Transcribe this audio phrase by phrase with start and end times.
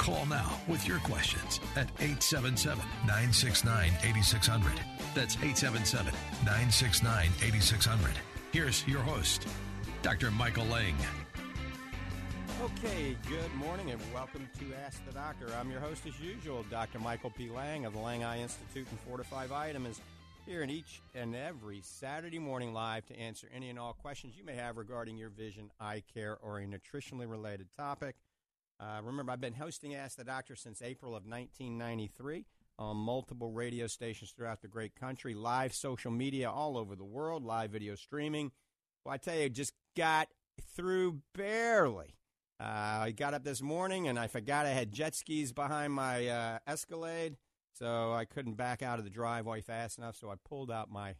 [0.00, 4.72] Call now with your questions at 877 969 8600.
[5.14, 8.10] That's 877 969 8600.
[8.50, 9.46] Here's your host,
[10.00, 10.30] Dr.
[10.30, 10.96] Michael Lang.
[12.62, 15.48] Okay, good morning and welcome to Ask the Doctor.
[15.60, 16.98] I'm your host as usual, Dr.
[16.98, 17.50] Michael P.
[17.50, 20.00] Lang of the Lang Eye Institute and Fortify Vitamins,
[20.46, 24.44] here in each and every Saturday morning live to answer any and all questions you
[24.46, 28.16] may have regarding your vision, eye care, or a nutritionally related topic.
[28.80, 32.46] Uh, remember, I've been hosting Ask the Doctor since April of 1993
[32.78, 37.44] on multiple radio stations throughout the great country, live social media all over the world,
[37.44, 38.52] live video streaming.
[39.04, 40.28] Well, I tell you, just got
[40.74, 42.16] through barely.
[42.58, 46.28] Uh, I got up this morning and I forgot I had jet skis behind my
[46.28, 47.36] uh, Escalade,
[47.74, 50.16] so I couldn't back out of the driveway fast enough.
[50.16, 51.16] So I pulled out my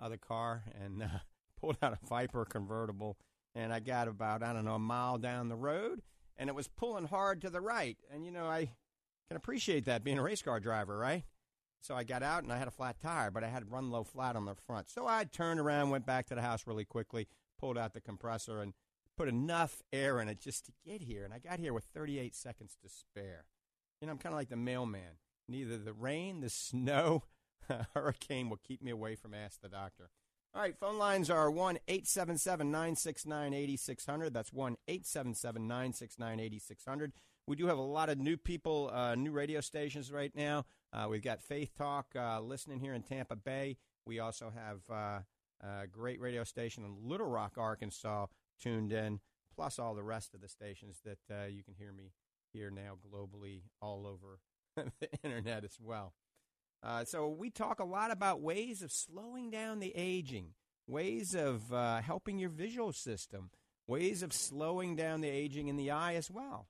[0.00, 1.06] other car and uh,
[1.60, 3.18] pulled out a Viper convertible,
[3.54, 6.02] and I got about I don't know a mile down the road
[6.36, 7.96] and it was pulling hard to the right.
[8.12, 8.70] And, you know, I
[9.28, 11.24] can appreciate that being a race car driver, right?
[11.80, 14.04] So I got out and I had a flat tire, but I had run low
[14.04, 14.90] flat on the front.
[14.90, 17.28] So I turned around, went back to the house really quickly,
[17.58, 18.72] pulled out the compressor, and
[19.16, 21.24] put enough air in it just to get here.
[21.24, 23.44] And I got here with 38 seconds to spare.
[24.00, 25.18] You know, I'm kind of like the mailman.
[25.46, 27.24] Neither the rain, the snow,
[27.94, 30.10] hurricane will keep me away from Ask the Doctor.
[30.56, 34.32] All right, phone lines are 1 877 969 8600.
[34.32, 37.12] That's 1 877 969 8600.
[37.48, 40.64] We do have a lot of new people, uh, new radio stations right now.
[40.92, 43.78] Uh, we've got Faith Talk uh, listening here in Tampa Bay.
[44.06, 45.22] We also have uh,
[45.60, 48.26] a great radio station in Little Rock, Arkansas,
[48.62, 49.18] tuned in,
[49.56, 52.12] plus all the rest of the stations that uh, you can hear me
[52.52, 54.38] here now globally all over
[55.00, 56.12] the internet as well.
[56.84, 60.50] Uh, so we talk a lot about ways of slowing down the aging,
[60.86, 63.50] ways of uh, helping your visual system,
[63.86, 66.68] ways of slowing down the aging in the eye as well,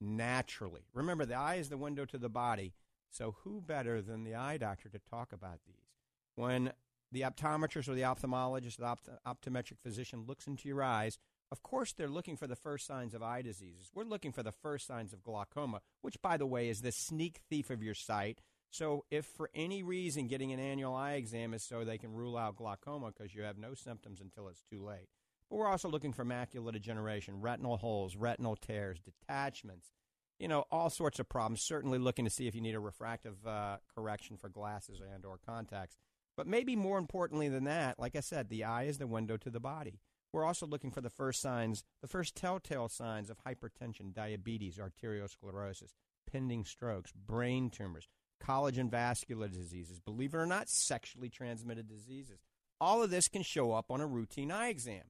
[0.00, 0.86] naturally.
[0.94, 2.72] Remember, the eye is the window to the body.
[3.10, 5.90] So who better than the eye doctor to talk about these?
[6.36, 6.72] When
[7.12, 11.18] the optometrist or the ophthalmologist, the opt- optometric physician looks into your eyes,
[11.52, 13.90] of course, they're looking for the first signs of eye diseases.
[13.92, 17.40] We're looking for the first signs of glaucoma, which, by the way, is the sneak
[17.50, 21.62] thief of your sight so, if for any reason getting an annual eye exam is
[21.64, 25.08] so they can rule out glaucoma because you have no symptoms until it's too late.
[25.48, 29.90] But we're also looking for macular degeneration, retinal holes, retinal tears, detachments,
[30.38, 31.62] you know, all sorts of problems.
[31.62, 35.38] Certainly looking to see if you need a refractive uh, correction for glasses and or
[35.44, 35.96] contacts.
[36.36, 39.50] But maybe more importantly than that, like I said, the eye is the window to
[39.50, 39.98] the body.
[40.32, 45.94] We're also looking for the first signs, the first telltale signs of hypertension, diabetes, arteriosclerosis,
[46.30, 48.08] pending strokes, brain tumors,
[48.44, 52.40] collagen vascular diseases, believe it or not, sexually transmitted diseases.
[52.80, 55.02] All of this can show up on a routine eye exam.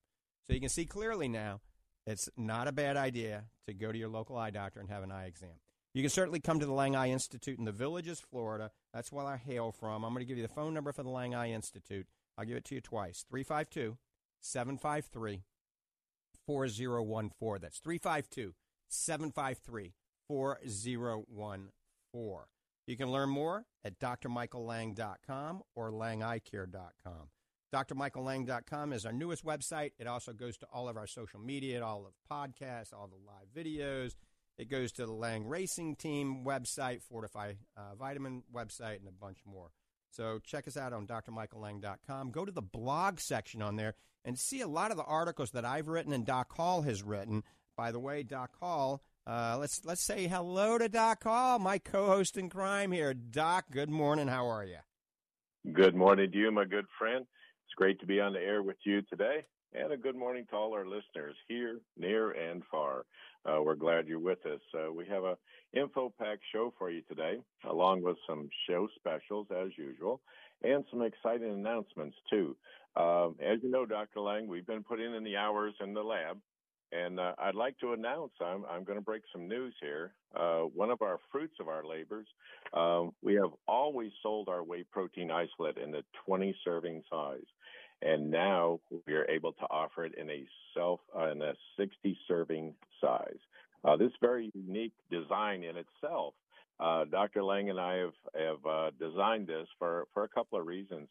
[0.47, 1.61] So you can see clearly now
[2.07, 5.13] it's not a bad idea to go to your local eye doctor and have an
[5.13, 5.61] eye exam.
[5.93, 8.71] You can certainly come to the Lang Eye Institute in the Villages, Florida.
[8.95, 10.05] That's where I hail from.
[10.05, 12.07] I'm going to give you the phone number for the Lang Eye Institute.
[12.39, 13.99] I'll give it to you twice 352
[14.41, 15.43] 753
[16.47, 17.63] 4014.
[17.63, 18.55] That's 352
[18.89, 19.95] 753
[20.29, 22.45] 4014.
[22.91, 27.29] You can learn more at drmichaellang.com or langeyecare.com.
[27.73, 29.93] DrMichaelLang.com is our newest website.
[30.01, 33.47] It also goes to all of our social media, all of podcasts, all the live
[33.55, 34.17] videos.
[34.59, 39.39] It goes to the Lang Racing Team website, Fortify uh, Vitamin website, and a bunch
[39.47, 39.71] more.
[40.11, 42.33] So check us out on drmichaellang.com.
[42.33, 43.95] Go to the blog section on there
[44.25, 47.45] and see a lot of the articles that I've written and Doc Hall has written.
[47.77, 49.01] By the way, Doc Hall
[49.31, 53.15] uh, let's let's say hello to Doc Hall, my co-host in crime here.
[53.15, 54.27] Doc, good morning.
[54.27, 54.79] How are you?
[55.73, 57.25] Good morning to you, my good friend.
[57.67, 59.45] It's great to be on the air with you today.
[59.73, 63.05] and a good morning to all our listeners here, near, and far.
[63.45, 64.61] Uh, we're glad you're with us.
[64.75, 65.37] Uh, we have a
[65.73, 67.37] info packed show for you today,
[67.69, 70.21] along with some show specials as usual,
[70.65, 72.57] and some exciting announcements too.
[72.97, 74.21] Uh, as you know, Dr.
[74.21, 76.39] Lang, we've been putting in the hours in the lab,
[76.93, 80.13] and uh, I'd like to announce I'm, I'm going to break some news here.
[80.35, 82.27] Uh, one of our fruits of our labors,
[82.75, 87.47] um, we have always sold our whey protein isolate in the 20 serving size.
[88.03, 90.45] And now we are able to offer it in a
[90.75, 91.01] self
[91.31, 93.39] in a 60 serving size.
[93.85, 96.35] Uh, this very unique design in itself.
[96.79, 97.43] Uh, Dr.
[97.43, 101.09] Lang and I have have uh, designed this for for a couple of reasons.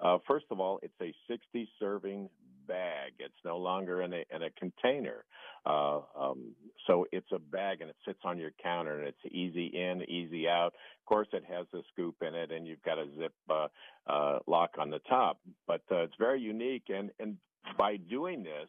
[0.00, 2.28] Uh, first of all, it's a 60 serving
[2.68, 3.12] bag.
[3.18, 5.24] It's no longer in a in a container.
[5.66, 6.54] Uh, um,
[6.86, 10.48] so it's a bag and it sits on your counter and it's easy in, easy
[10.48, 10.68] out.
[10.68, 13.66] Of course, it has a scoop in it and you've got a zip uh,
[14.06, 15.40] uh, lock on the top.
[15.66, 17.36] But uh, it's very unique and and
[17.76, 18.68] by doing this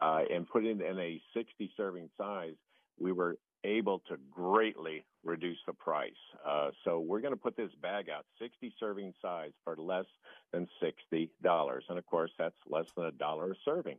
[0.00, 2.54] uh, and putting it in a 60 serving size,
[2.98, 6.12] we were able to greatly reduce the price.
[6.46, 10.06] Uh, so we're going to put this bag out, 60 serving size for less
[10.52, 11.28] than $60.
[11.88, 13.98] And of course, that's less than a dollar a serving.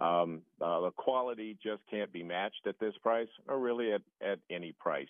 [0.00, 4.38] Um, uh, the quality just can't be matched at this price or really at, at
[4.48, 5.08] any price.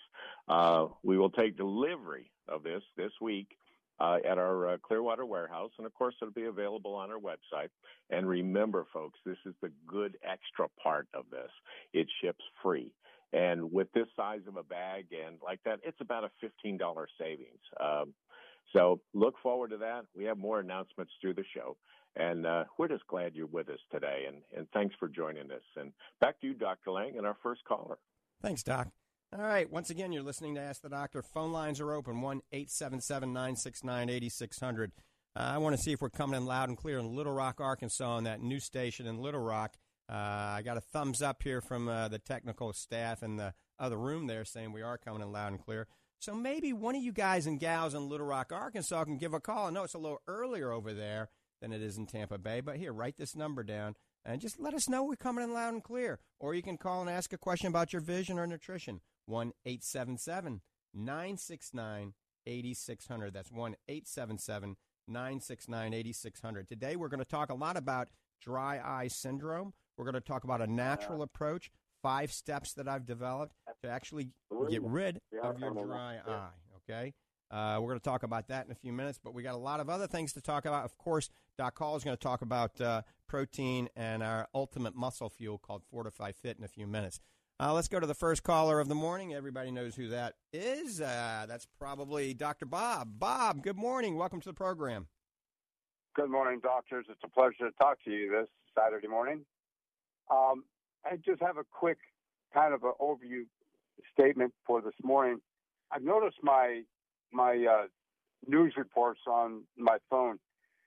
[0.49, 3.57] Uh, we will take delivery of this this week.
[4.03, 7.69] Uh, at our uh, Clearwater warehouse, and of course, it'll be available on our website.
[8.09, 11.51] And remember, folks, this is the good extra part of this.
[11.93, 12.95] It ships free.
[13.33, 16.31] And with this size of a bag and like that, it's about a
[16.67, 16.79] $15
[17.19, 17.61] savings.
[17.79, 18.15] Um,
[18.73, 20.03] so look forward to that.
[20.15, 21.77] We have more announcements through the show.
[22.17, 24.25] And uh, we're just glad you're with us today.
[24.27, 25.63] And, and thanks for joining us.
[25.77, 26.91] And back to you, Dr.
[26.91, 27.99] Lang, and our first caller.
[28.43, 28.89] Thanks, Doc.
[29.37, 29.71] All right.
[29.71, 31.23] Once again, you're listening to Ask the Doctor.
[31.23, 34.93] Phone lines are open 1 877 969 8600.
[35.37, 37.61] Uh, I want to see if we're coming in loud and clear in Little Rock,
[37.61, 39.77] Arkansas, on that new station in Little Rock.
[40.11, 43.97] Uh, I got a thumbs up here from uh, the technical staff in the other
[43.97, 45.87] room there saying we are coming in loud and clear.
[46.19, 49.41] So maybe one of you guys and gals in Little Rock, Arkansas can give a
[49.41, 49.69] call.
[49.69, 51.29] I know it's a little earlier over there
[51.63, 54.75] than it is in Tampa Bay, but here, write this number down and just let
[54.75, 56.19] us know we're coming in loud and clear.
[56.41, 59.01] Or you can call and ask a question about your vision or nutrition.
[59.27, 60.61] 1 877
[60.93, 62.15] 969
[62.47, 63.33] 8600.
[63.33, 66.69] That's 1 877 969 8600.
[66.69, 68.09] Today we're going to talk a lot about
[68.41, 69.73] dry eye syndrome.
[69.97, 71.71] We're going to talk about a natural approach,
[72.03, 74.31] five steps that I've developed to actually
[74.69, 76.49] get rid of your dry eye.
[76.89, 77.13] Okay.
[77.51, 79.59] Uh, we're going to talk about that in a few minutes, but we got a
[79.59, 80.85] lot of other things to talk about.
[80.85, 85.29] Of course, Doc Hall is going to talk about uh, protein and our ultimate muscle
[85.29, 87.21] fuel called Fortify Fit in a few minutes.
[87.59, 89.35] Uh, let's go to the first caller of the morning.
[89.35, 91.01] Everybody knows who that is.
[91.01, 92.67] Uh, that's probably Dr.
[92.67, 93.19] Bob.
[93.19, 94.17] Bob, good morning.
[94.17, 95.09] Welcome to the program.
[96.15, 97.07] Good morning, doctors.
[97.11, 98.49] It's a pleasure to talk to you this
[98.79, 99.45] Saturday morning.
[100.31, 100.65] Um,
[101.05, 101.99] I just have a quick
[102.55, 103.45] kind of an overview
[104.13, 105.41] statement for this morning.
[105.91, 106.83] I've noticed my
[107.33, 107.87] my uh,
[108.47, 110.39] news reports on my phone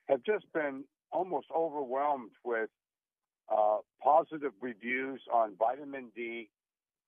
[0.10, 2.70] have just been almost overwhelmed with
[3.52, 6.50] uh, positive reviews on vitamin D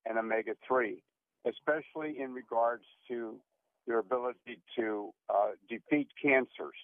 [0.06, 1.04] and omega three,
[1.48, 3.40] especially in regards to
[3.88, 6.78] their ability to uh, defeat cancers.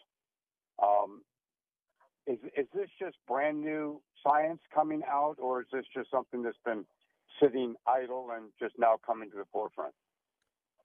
[0.81, 1.21] Um,
[2.27, 6.57] is is this just brand new science coming out, or is this just something that's
[6.65, 6.85] been
[7.41, 9.93] sitting idle and just now coming to the forefront?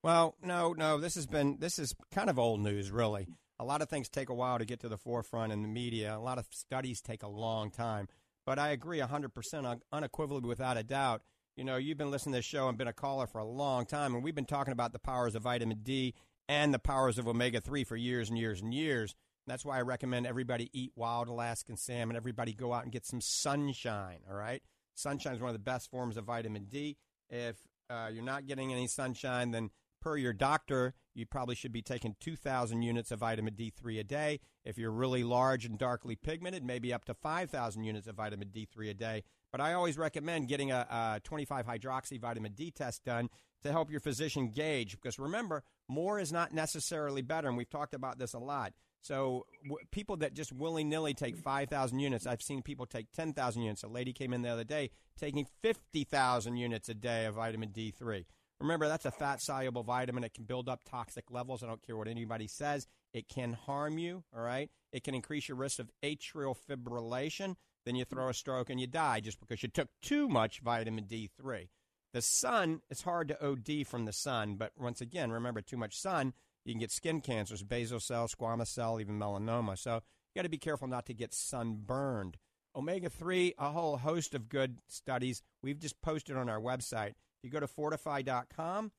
[0.03, 0.99] Well, no, no.
[0.99, 3.27] This has been this is kind of old news, really.
[3.59, 6.17] A lot of things take a while to get to the forefront in the media.
[6.17, 8.07] A lot of studies take a long time.
[8.45, 11.23] But I agree 100% unequivocally without a doubt.
[11.57, 13.87] You know, you've been listening to this show and been a caller for a long
[13.87, 16.15] time, and we've been talking about the powers of vitamin D
[16.49, 19.15] and the powers of omega 3 for years and years and years.
[19.47, 22.17] That's why I recommend everybody eat wild Alaskan salmon.
[22.17, 24.19] Everybody go out and get some sunshine.
[24.29, 24.63] All right,
[24.95, 26.97] sunshine is one of the best forms of vitamin D.
[27.31, 27.57] If
[27.89, 32.15] uh, you're not getting any sunshine, then per your doctor, you probably should be taking
[32.21, 34.41] 2,000 units of vitamin D3 a day.
[34.65, 38.91] If you're really large and darkly pigmented, maybe up to 5,000 units of vitamin D3
[38.91, 39.25] a day.
[39.51, 40.87] But I always recommend getting a,
[41.17, 43.31] a 25 hydroxy vitamin D test done
[43.63, 44.93] to help your physician gauge.
[44.93, 48.73] Because remember, more is not necessarily better, and we've talked about this a lot.
[49.07, 53.63] So w- people that just willy nilly take 5,000 units, I've seen people take 10,000
[53.63, 53.85] units.
[53.85, 58.25] A lady came in the other day taking 50,000 units a day of vitamin D3.
[58.59, 60.25] Remember, that's a fat soluble vitamin.
[60.25, 61.63] It can build up toxic levels.
[61.63, 62.89] I don't care what anybody says.
[63.13, 64.71] It can harm you, all right?
[64.93, 67.55] It can increase your risk of atrial fibrillation.
[67.85, 71.05] Then you throw a stroke and you die just because you took too much vitamin
[71.05, 71.69] D3.
[72.13, 75.97] The sun, it's hard to OD from the sun, but once again, remember, too much
[75.97, 76.33] sun
[76.67, 79.79] you can get skin cancers, basal cell, squamous cell, even melanoma.
[79.79, 80.01] So you
[80.35, 82.39] got to be careful not to get sunburned.
[82.75, 85.43] Omega 3, a whole host of good studies.
[85.63, 87.11] We've just posted on our website.
[87.11, 88.91] If you go to fortifeye.com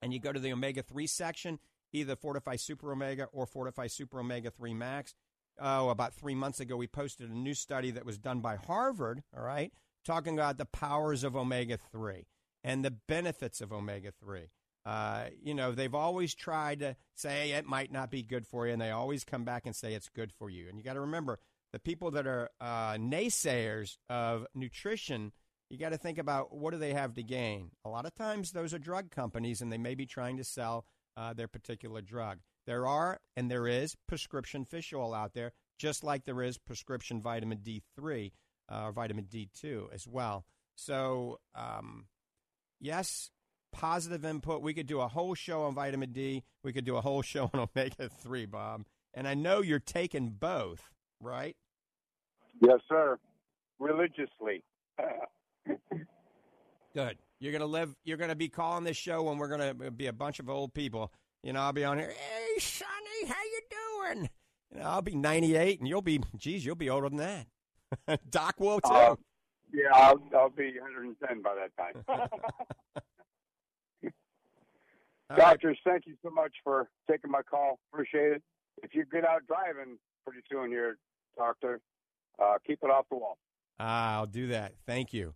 [0.00, 1.58] and you go to the omega 3 section,
[1.92, 5.14] either Fortify Super Omega or Fortify Super Omega 3 Max,
[5.60, 9.22] oh, about three months ago, we posted a new study that was done by Harvard,
[9.36, 9.70] all right,
[10.04, 12.26] talking about the powers of omega 3
[12.64, 14.48] and the benefits of omega 3.
[14.86, 18.72] Uh, you know, they've always tried to say it might not be good for you,
[18.72, 20.68] and they always come back and say it's good for you.
[20.68, 21.40] And you got to remember
[21.72, 25.32] the people that are uh, naysayers of nutrition.
[25.68, 27.72] You got to think about what do they have to gain.
[27.84, 30.86] A lot of times, those are drug companies, and they may be trying to sell
[31.16, 32.38] uh, their particular drug.
[32.66, 37.20] There are and there is prescription fish oil out there, just like there is prescription
[37.20, 38.32] vitamin D3
[38.70, 40.44] uh, or vitamin D2 as well.
[40.76, 42.06] So, um,
[42.80, 43.30] yes,
[43.76, 44.62] positive input.
[44.62, 46.42] We could do a whole show on vitamin D.
[46.64, 48.84] We could do a whole show on omega 3, Bob.
[49.14, 50.90] And I know you're taking both,
[51.20, 51.56] right?
[52.60, 53.18] Yes, sir.
[53.78, 54.64] Religiously.
[56.94, 57.18] Good.
[57.38, 57.94] You're gonna live.
[58.04, 61.12] You're gonna be calling this show when we're gonna be a bunch of old people.
[61.42, 62.08] You know, I'll be on here.
[62.10, 63.60] Hey, Sonny, how you
[64.14, 64.30] doing?
[64.72, 68.20] You know, I'll be 98, and you'll be, geez, you'll be older than that.
[68.30, 68.90] Doc will too.
[68.90, 69.16] Uh,
[69.72, 73.02] yeah, I'll, I'll be 110 by that time.
[75.34, 75.92] Doctors, right.
[75.94, 77.80] thank you so much for taking my call.
[77.92, 78.42] Appreciate it.
[78.82, 80.98] If you get out driving pretty soon here,
[81.36, 81.80] doctor,
[82.42, 83.38] uh, keep it off the wall.
[83.78, 84.74] I'll do that.
[84.86, 85.34] Thank you.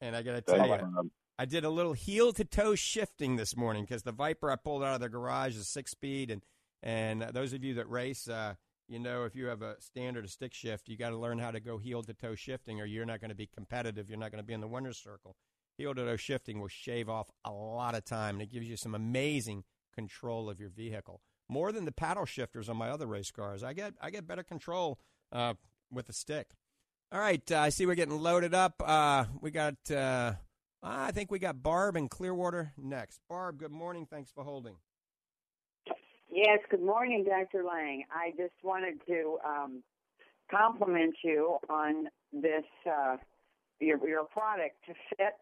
[0.00, 3.56] And I got to tell you, I did a little heel to toe shifting this
[3.56, 6.42] morning because the Viper I pulled out of the garage is six speed, and
[6.82, 8.54] and those of you that race, uh,
[8.88, 11.60] you know, if you have a standard stick shift, you got to learn how to
[11.60, 14.10] go heel to toe shifting, or you're not going to be competitive.
[14.10, 15.36] You're not going to be in the winner's circle.
[15.82, 18.76] Heel to toe shifting will shave off a lot of time, and it gives you
[18.76, 23.32] some amazing control of your vehicle, more than the paddle shifters on my other race
[23.32, 23.64] cars.
[23.64, 25.00] I get I get better control
[25.32, 25.54] uh,
[25.90, 26.50] with a stick.
[27.10, 28.80] All right, uh, I see we're getting loaded up.
[28.86, 30.34] Uh, we got, uh,
[30.84, 33.18] I think we got Barb and Clearwater next.
[33.28, 34.06] Barb, good morning.
[34.08, 34.76] Thanks for holding.
[36.30, 37.64] Yes, good morning, Dr.
[37.64, 38.04] Lang.
[38.08, 39.82] I just wanted to um,
[40.48, 43.16] compliment you on this uh,
[43.80, 45.34] your your product to fit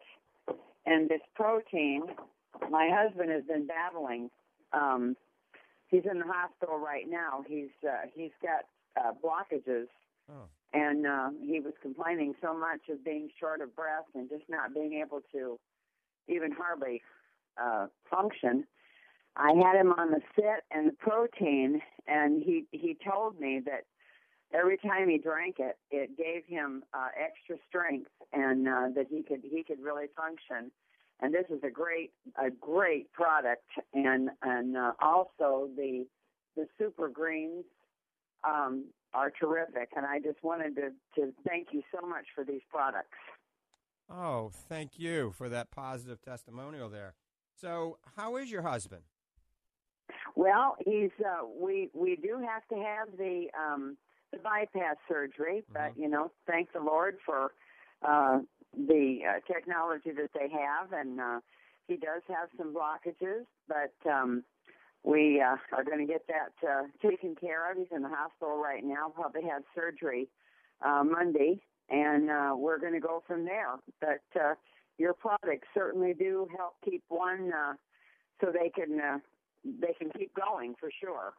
[0.85, 2.03] and this protein.
[2.69, 4.29] My husband has been battling.
[4.73, 5.15] Um,
[5.87, 7.43] he's in the hospital right now.
[7.47, 8.65] He's uh, he's got
[8.99, 9.87] uh, blockages
[10.31, 10.47] Oh.
[10.73, 14.73] And uh, he was complaining so much of being short of breath and just not
[14.73, 15.59] being able to
[16.29, 17.01] even hardly
[17.61, 18.65] uh, function.
[19.35, 23.83] I had him on the sit and the protein, and he he told me that
[24.53, 29.23] every time he drank it, it gave him uh, extra strength and uh, that he
[29.23, 30.71] could he could really function.
[31.21, 36.05] And this is a great a great product, and and uh, also the
[36.55, 37.65] the super greens
[38.43, 42.61] um, are terrific, and I just wanted to, to thank you so much for these
[42.69, 43.17] products.
[44.09, 47.13] Oh, thank you for that positive testimonial there.
[47.55, 49.03] So, how is your husband?
[50.35, 53.97] Well, he's uh, we we do have to have the um,
[54.31, 56.01] the bypass surgery, but mm-hmm.
[56.01, 57.51] you know, thank the Lord for
[58.07, 58.39] uh,
[58.75, 61.39] the uh, technology that they have, and uh,
[61.87, 64.43] he does have some blockages, but um,
[65.03, 67.77] we uh, are going to get that uh, taken care of.
[67.77, 69.11] He's in the hospital right now.
[69.13, 70.29] Probably have surgery
[70.85, 71.59] uh, Monday,
[71.89, 73.75] and uh, we're going to go from there.
[73.99, 74.53] But uh,
[74.97, 77.73] your products certainly do help keep one, uh,
[78.39, 79.17] so they can uh,
[79.63, 81.33] they can keep going for sure.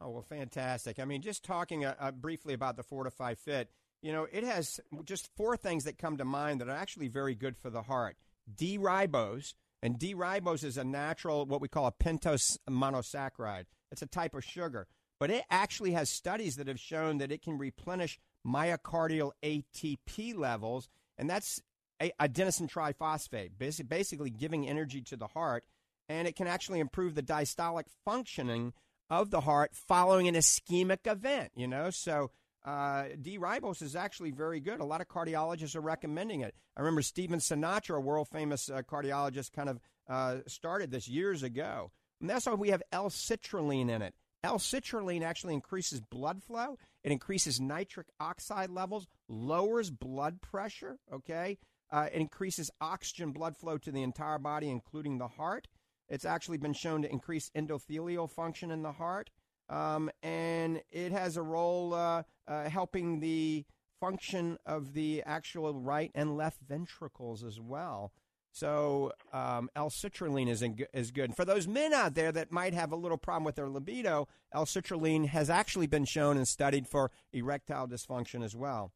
[0.00, 0.98] Oh well, fantastic!
[0.98, 4.80] I mean, just talking uh, uh, briefly about the Fortifeye Fit, you know, it has
[5.04, 8.16] just four things that come to mind that are actually very good for the heart:
[8.54, 13.66] D-ribose and D-ribose is a natural, what we call a pentose monosaccharide.
[13.92, 14.86] It's a type of sugar.
[15.20, 20.88] But it actually has studies that have shown that it can replenish myocardial ATP levels,
[21.16, 21.60] and that's
[22.00, 25.64] adenosine triphosphate, basically giving energy to the heart.
[26.08, 28.72] And it can actually improve the diastolic functioning
[29.10, 31.90] of the heart following an ischemic event, you know?
[31.90, 32.30] So
[32.64, 34.80] uh, D-ribose is actually very good.
[34.80, 36.54] A lot of cardiologists are recommending it.
[36.76, 41.42] I remember Stephen Sinatra, a world famous uh, cardiologist, kind of uh, started this years
[41.42, 41.90] ago.
[42.20, 44.14] And that's why we have L-citrulline in it.
[44.44, 46.78] L-citrulline actually increases blood flow.
[47.02, 50.98] It increases nitric oxide levels, lowers blood pressure.
[51.12, 51.58] Okay,
[51.90, 55.66] uh, it increases oxygen blood flow to the entire body, including the heart.
[56.08, 59.30] It's actually been shown to increase endothelial function in the heart.
[59.68, 63.66] Um, and it has a role uh, uh, helping the
[64.00, 68.12] function of the actual right and left ventricles as well.
[68.52, 71.36] So um, L-citrulline is, in, is good.
[71.36, 75.26] For those men out there that might have a little problem with their libido, L-citrulline
[75.26, 78.92] has actually been shown and studied for erectile dysfunction as well.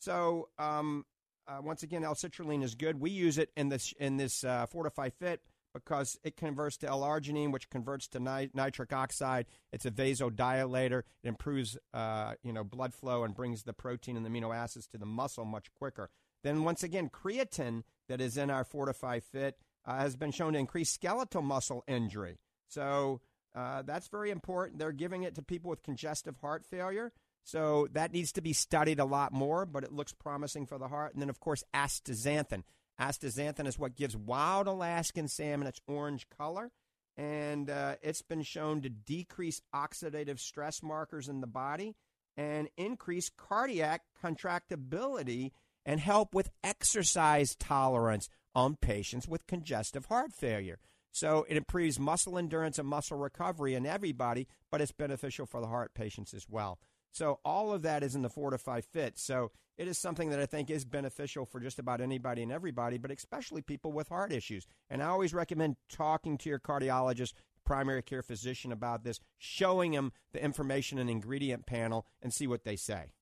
[0.00, 1.06] So um,
[1.46, 3.00] uh, once again, L-citrulline is good.
[3.00, 5.40] We use it in this in this uh, Fortify Fit
[5.84, 9.46] because it converts to L-arginine, which converts to ni- nitric oxide.
[9.72, 11.02] It's a vasodilator.
[11.22, 14.86] It improves uh, you know blood flow and brings the protein and the amino acids
[14.88, 16.10] to the muscle much quicker.
[16.42, 20.58] Then once again, creatine that is in our Fortify Fit uh, has been shown to
[20.58, 22.38] increase skeletal muscle injury.
[22.68, 23.20] So
[23.54, 24.78] uh, that's very important.
[24.78, 27.12] They're giving it to people with congestive heart failure.
[27.42, 30.88] So that needs to be studied a lot more, but it looks promising for the
[30.88, 31.14] heart.
[31.14, 32.64] And then, of course, astaxanthin.
[33.00, 36.70] Astaxanthin is what gives wild Alaskan salmon its orange color.
[37.16, 41.94] And uh, it's been shown to decrease oxidative stress markers in the body
[42.36, 45.52] and increase cardiac contractibility
[45.86, 50.78] and help with exercise tolerance on patients with congestive heart failure.
[51.12, 55.66] So it improves muscle endurance and muscle recovery in everybody, but it's beneficial for the
[55.66, 56.78] heart patients as well.
[57.12, 59.18] So all of that is in the Fortify Fit.
[59.18, 62.98] So it is something that I think is beneficial for just about anybody and everybody,
[62.98, 64.66] but especially people with heart issues.
[64.90, 67.34] And I always recommend talking to your cardiologist,
[67.64, 72.64] primary care physician about this, showing them the information and ingredient panel and see what
[72.64, 73.12] they say.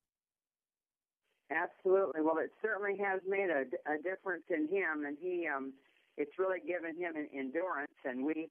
[1.51, 2.21] Absolutely.
[2.21, 5.73] Well, it certainly has made a, a difference in him, and he um,
[6.17, 8.49] it's really given him an endurance, and we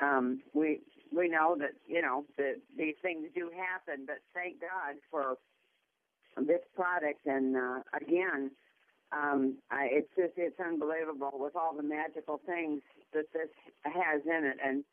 [0.00, 0.80] um, we
[1.14, 5.36] we know that you know that these things do happen, but thank God for
[6.36, 7.26] this product.
[7.26, 8.50] And uh, again,
[9.12, 13.48] um, I, it's just it's unbelievable with all the magical things that this
[13.84, 14.84] has in it, and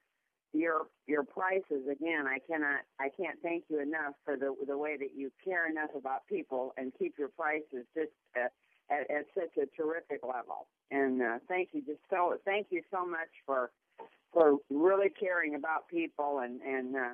[0.53, 2.25] your your prices again.
[2.27, 5.91] I cannot I can't thank you enough for the the way that you care enough
[5.95, 8.12] about people and keep your prices just.
[8.36, 8.48] Uh,
[8.89, 10.67] at, at such a terrific level.
[10.91, 13.72] And uh, thank you just so thank you so much for
[14.33, 17.09] for really caring about people and and uh,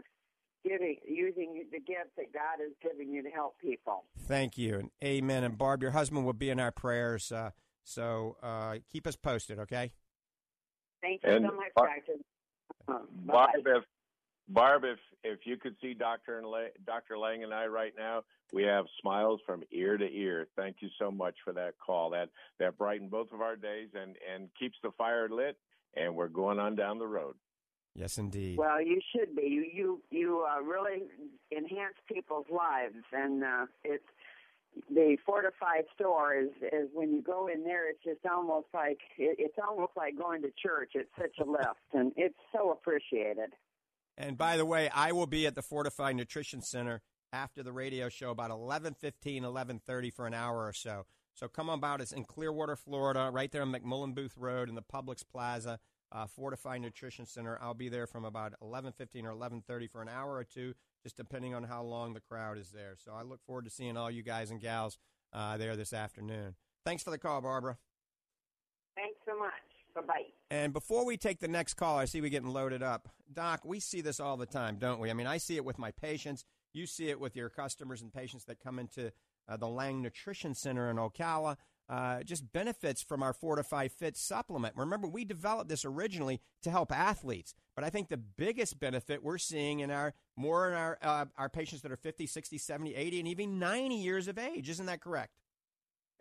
[0.63, 4.05] giving using the gift that God has given you to help people.
[4.17, 5.43] Thank you and amen.
[5.43, 7.31] And Barb, your husband will be in our prayers.
[7.31, 7.51] Uh,
[7.83, 9.91] so uh, keep us posted, okay?
[11.01, 12.13] Thank you and so much, Doctor.
[12.87, 13.83] Uh, Barb, if
[14.47, 18.23] Barb, if if you could see Doctor and La- Doctor Lang and I right now,
[18.53, 20.47] we have smiles from ear to ear.
[20.55, 22.09] Thank you so much for that call.
[22.11, 22.29] That
[22.59, 25.57] that brightened both of our days and and keeps the fire lit.
[25.95, 27.35] And we're going on down the road.
[27.95, 28.57] Yes, indeed.
[28.57, 29.43] Well, you should be.
[29.43, 31.03] You you you uh, really
[31.51, 34.05] enhance people's lives, and uh, it's
[34.89, 39.35] the fortified store is is when you go in there it's just almost like it,
[39.39, 43.49] it's almost like going to church it's such a lift and it's so appreciated
[44.19, 48.09] and by the way, I will be at the Fortified Nutrition Center after the radio
[48.09, 51.05] show about 11:15, 11:30 for an hour or so.
[51.39, 52.01] So come on about.
[52.01, 55.79] It's in Clearwater, Florida, right there on McMullen Booth Road in the Publix Plaza,
[56.11, 57.57] uh, Fortified Nutrition Center.
[57.61, 61.53] I'll be there from about 11:15 or 11:30 for an hour or two, just depending
[61.53, 62.97] on how long the crowd is there.
[62.97, 64.97] So I look forward to seeing all you guys and gals
[65.31, 66.57] uh, there this afternoon.
[66.83, 67.77] Thanks for the call, Barbara.
[68.97, 69.53] Thanks so much.
[69.95, 70.25] Bye bye.
[70.51, 73.07] And before we take the next call, I see we're getting loaded up.
[73.31, 75.09] Doc, we see this all the time, don't we?
[75.09, 76.43] I mean, I see it with my patients.
[76.73, 79.13] You see it with your customers and patients that come into
[79.49, 81.57] uh, the Lang Nutrition Center in Ocala.
[81.89, 84.75] Uh, just benefits from our Fortify Fit supplement.
[84.77, 89.39] Remember, we developed this originally to help athletes, but I think the biggest benefit we're
[89.39, 93.19] seeing in our more in our uh, our patients that are 50, 60, 70, 80,
[93.19, 94.69] and even 90 years of age.
[94.69, 95.33] Isn't that correct?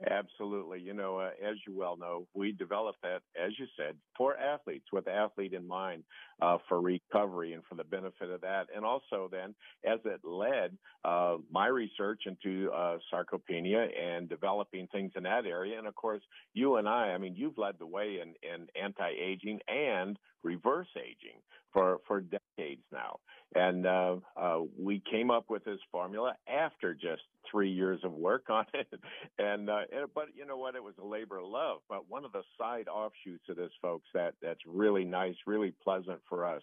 [0.06, 0.80] Absolutely.
[0.80, 4.87] You know, uh, as you well know, we developed that, as you said, for athletes
[4.92, 6.04] with athlete in mind
[6.40, 8.66] uh, for recovery and for the benefit of that.
[8.74, 15.11] And also, then, as it led uh, my research into uh, sarcopenia and developing things
[15.16, 15.76] in that area.
[15.78, 16.22] And of course,
[16.54, 20.88] you and I, I mean, you've led the way in, in anti aging and reverse
[20.96, 21.40] aging
[21.72, 23.18] for, for decades now.
[23.55, 28.44] And uh, uh, we came up with this formula after just three years of work
[28.51, 28.88] on it.
[29.38, 30.74] And, uh, and but you know what?
[30.74, 31.79] It was a labor of love.
[31.88, 36.20] But one of the side offshoots of this, folks, that that's really nice, really pleasant
[36.29, 36.62] for us,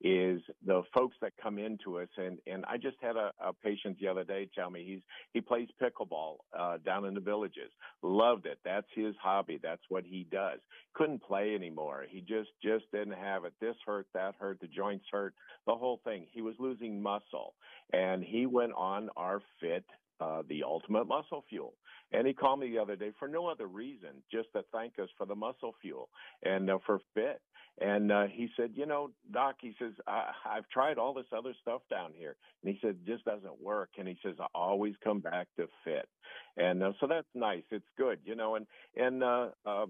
[0.00, 2.08] is the folks that come into us.
[2.16, 5.02] And and I just had a, a patient the other day tell me he's
[5.32, 7.70] he plays pickleball uh, down in the villages.
[8.02, 8.58] Loved it.
[8.64, 9.58] That's his hobby.
[9.62, 10.60] That's what he does.
[10.94, 12.04] Couldn't play anymore.
[12.08, 13.52] He just just didn't have it.
[13.60, 15.34] This hurt, that hurt, the joints hurt,
[15.66, 16.26] the whole thing.
[16.30, 17.54] He was losing muscle,
[17.92, 19.84] and he went on our fit
[20.20, 21.74] uh, the ultimate muscle fuel.
[22.12, 25.08] And he called me the other day for no other reason, just to thank us
[25.16, 26.08] for the muscle fuel
[26.42, 27.40] and uh, for fit.
[27.80, 31.52] And uh, he said, you know, Doc, he says, I- I've tried all this other
[31.60, 32.34] stuff down here.
[32.62, 33.90] And he said, it just doesn't work.
[33.98, 36.08] And he says, I always come back to fit.
[36.56, 37.62] And uh, so that's nice.
[37.70, 38.66] It's good, you know, and,
[38.96, 39.86] and, uh, uh,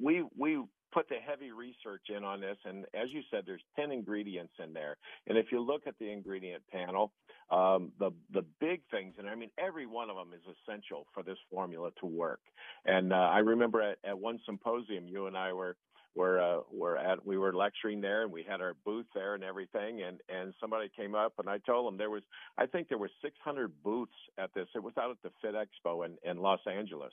[0.00, 0.62] we, we
[0.92, 4.72] put the heavy research in on this, and as you said, there's 10 ingredients in
[4.72, 4.96] there.
[5.26, 7.12] And if you look at the ingredient panel,
[7.50, 11.22] um, the the big things, and I mean every one of them is essential for
[11.22, 12.40] this formula to work.
[12.84, 15.76] And uh, I remember at, at one symposium, you and I were
[16.14, 19.44] were uh, were at we were lecturing there and we had our booth there and
[19.44, 22.22] everything and and somebody came up and I told them there was
[22.58, 24.68] I think there were 600 booths at this.
[24.74, 27.12] It was out at the Fit Expo in in Los Angeles.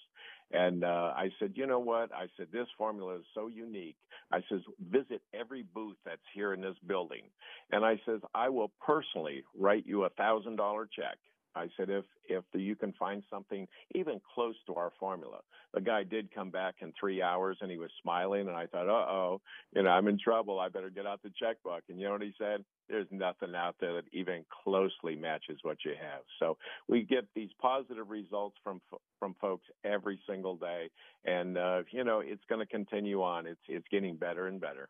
[0.51, 2.13] And uh, I said you know what?
[2.13, 3.97] I said this formula is so unique.
[4.31, 7.23] I says visit every booth that's here in this building.
[7.71, 11.17] And I says I will personally write you a thousand dollar check
[11.55, 15.39] I said, if if you can find something even close to our formula.
[15.73, 18.87] The guy did come back in three hours and he was smiling, and I thought,
[18.87, 19.41] uh oh,
[19.75, 20.59] you know, I'm in trouble.
[20.59, 21.83] I better get out the checkbook.
[21.89, 22.63] And you know what he said?
[22.87, 26.21] There's nothing out there that even closely matches what you have.
[26.39, 26.57] So
[26.87, 28.81] we get these positive results from
[29.19, 30.89] from folks every single day,
[31.25, 33.47] and uh, you know, it's going to continue on.
[33.47, 34.89] It's it's getting better and better.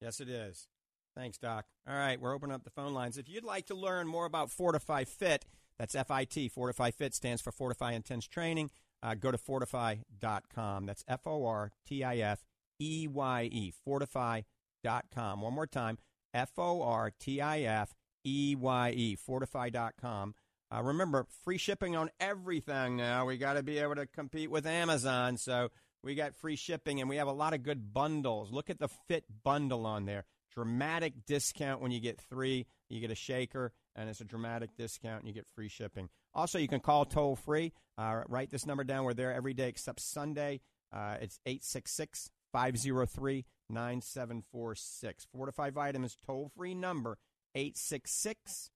[0.00, 0.68] Yes, it is.
[1.14, 1.66] Thanks, Doc.
[1.86, 3.18] All right, we're opening up the phone lines.
[3.18, 5.44] If you'd like to learn more about Fortify Fit,
[5.82, 6.52] that's FIT.
[6.52, 8.70] Fortify Fit stands for Fortify Intense Training.
[9.02, 10.86] Uh, go to fortifeye.com.
[10.86, 12.44] That's F O R T I F
[12.78, 13.72] E Y E.
[13.84, 15.40] Fortifeye.com.
[15.40, 15.98] One more time
[16.32, 19.16] F O R T I F E Y E.
[19.16, 20.34] Fortifeye.com.
[20.72, 23.26] Uh, remember, free shipping on everything now.
[23.26, 25.36] We got to be able to compete with Amazon.
[25.36, 25.70] So
[26.04, 28.52] we got free shipping and we have a lot of good bundles.
[28.52, 30.26] Look at the Fit bundle on there.
[30.54, 32.66] Dramatic discount when you get three.
[32.88, 36.08] You get a shaker and it's a dramatic discount, and you get free shipping.
[36.34, 37.72] Also, you can call toll free.
[37.98, 39.04] Uh, write this number down.
[39.04, 40.60] We're there every day except Sunday.
[40.92, 45.26] Uh, it's 866 503 9746.
[45.34, 47.18] Fortify Vitamins toll free number
[47.54, 48.70] 866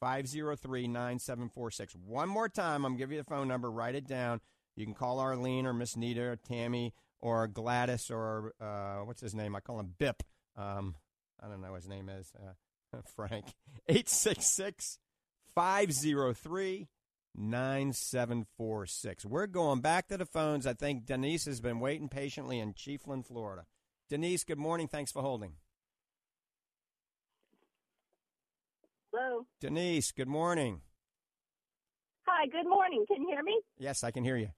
[0.00, 1.94] 503 9746.
[2.06, 3.70] One more time, I'm giving you the phone number.
[3.70, 4.40] Write it down.
[4.76, 9.34] You can call Arlene or Miss Nita or Tammy or Gladys or uh, what's his
[9.34, 9.54] name?
[9.54, 10.22] I call him Bip.
[10.56, 10.94] Um,
[11.42, 12.32] I don't know his name is.
[12.36, 12.52] Uh,
[13.16, 13.46] Frank.
[13.88, 14.98] 866
[15.54, 16.88] 503
[17.36, 19.24] 9746.
[19.24, 20.66] We're going back to the phones.
[20.66, 23.66] I think Denise has been waiting patiently in Chiefland, Florida.
[24.08, 24.88] Denise, good morning.
[24.88, 25.52] Thanks for holding.
[29.12, 29.46] Hello.
[29.60, 30.80] Denise, good morning.
[32.26, 33.04] Hi, good morning.
[33.06, 33.60] Can you hear me?
[33.78, 34.50] Yes, I can hear you.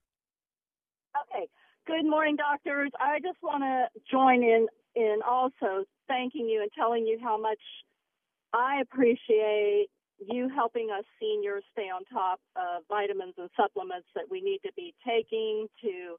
[1.30, 1.46] Okay.
[1.86, 2.90] Good morning, doctors.
[3.00, 7.58] I just want to join in in also thanking you and telling you how much
[8.52, 9.88] I appreciate
[10.18, 14.72] you helping us seniors stay on top of vitamins and supplements that we need to
[14.76, 16.16] be taking to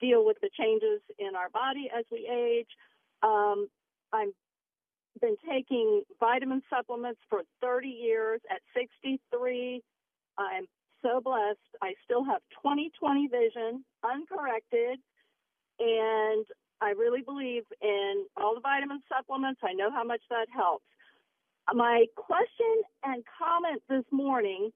[0.00, 2.68] deal with the changes in our body as we age.
[3.22, 3.68] Um,
[4.12, 4.34] I've
[5.20, 8.40] been taking vitamin supplements for 30 years.
[8.50, 9.82] At 63,
[10.38, 10.66] I'm
[11.02, 11.58] so blessed.
[11.82, 15.00] I still have 20/20 vision, uncorrected,
[15.78, 16.46] and
[16.80, 19.60] I really believe in all the vitamin supplements.
[19.62, 20.84] I know how much that helps.
[21.70, 24.70] My question and comment this morning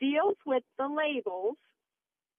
[0.00, 1.56] deals with the labels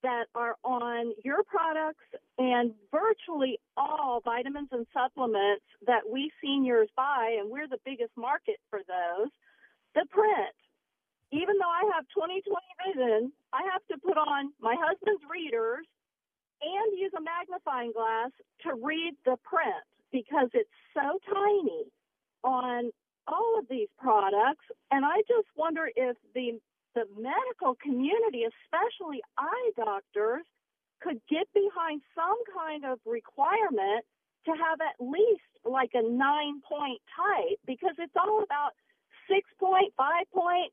[0.03, 2.05] that are on your products
[2.37, 8.57] and virtually all vitamins and supplements that we seniors buy, and we're the biggest market
[8.69, 9.29] for those.
[9.95, 10.55] The print.
[11.31, 12.43] Even though I have 20/20
[12.87, 15.85] vision, I have to put on my husband's readers
[16.61, 21.91] and use a magnifying glass to read the print because it's so tiny
[22.43, 22.91] on
[23.27, 26.59] all of these products, and I just wonder if the
[26.95, 30.43] the medical community, especially eye doctors,
[31.01, 34.03] could get behind some kind of requirement
[34.45, 38.71] to have at least like a nine point type because it's all about
[39.29, 40.71] six point, five point,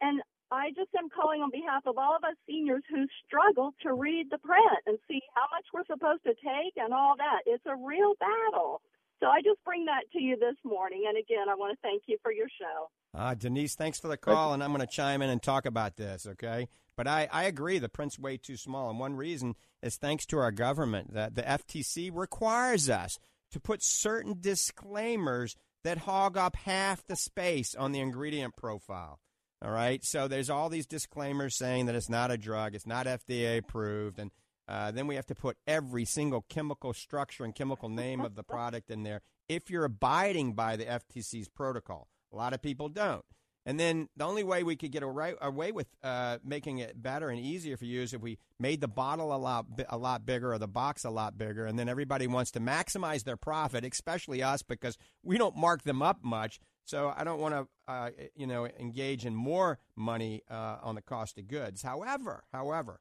[0.00, 3.92] and I just am calling on behalf of all of us seniors who struggle to
[3.92, 7.42] read the print and see how much we're supposed to take and all that.
[7.46, 8.80] It's a real battle.
[9.20, 11.04] So I just bring that to you this morning.
[11.08, 12.88] And again, I want to thank you for your show.
[13.18, 15.96] Uh, Denise, thanks for the call, and I'm going to chime in and talk about
[15.96, 16.68] this, okay?
[16.96, 18.90] But I, I agree, the print's way too small.
[18.90, 23.18] And one reason is thanks to our government that the FTC requires us
[23.50, 29.20] to put certain disclaimers that hog up half the space on the ingredient profile.
[29.62, 33.06] All right, so there's all these disclaimers saying that it's not a drug, it's not
[33.06, 34.30] FDA approved, and
[34.68, 38.42] uh, then we have to put every single chemical structure and chemical name of the
[38.42, 42.08] product in there if you're abiding by the FTC's protocol.
[42.32, 43.24] A lot of people don't.
[43.64, 47.38] And then the only way we could get away with uh, making it better and
[47.38, 50.58] easier for you is if we made the bottle a lot a lot bigger or
[50.58, 54.62] the box a lot bigger, and then everybody wants to maximize their profit, especially us
[54.62, 56.60] because we don't mark them up much.
[56.86, 61.02] So I don't want to, uh, you know, engage in more money uh, on the
[61.02, 61.82] cost of goods.
[61.82, 63.00] However, however,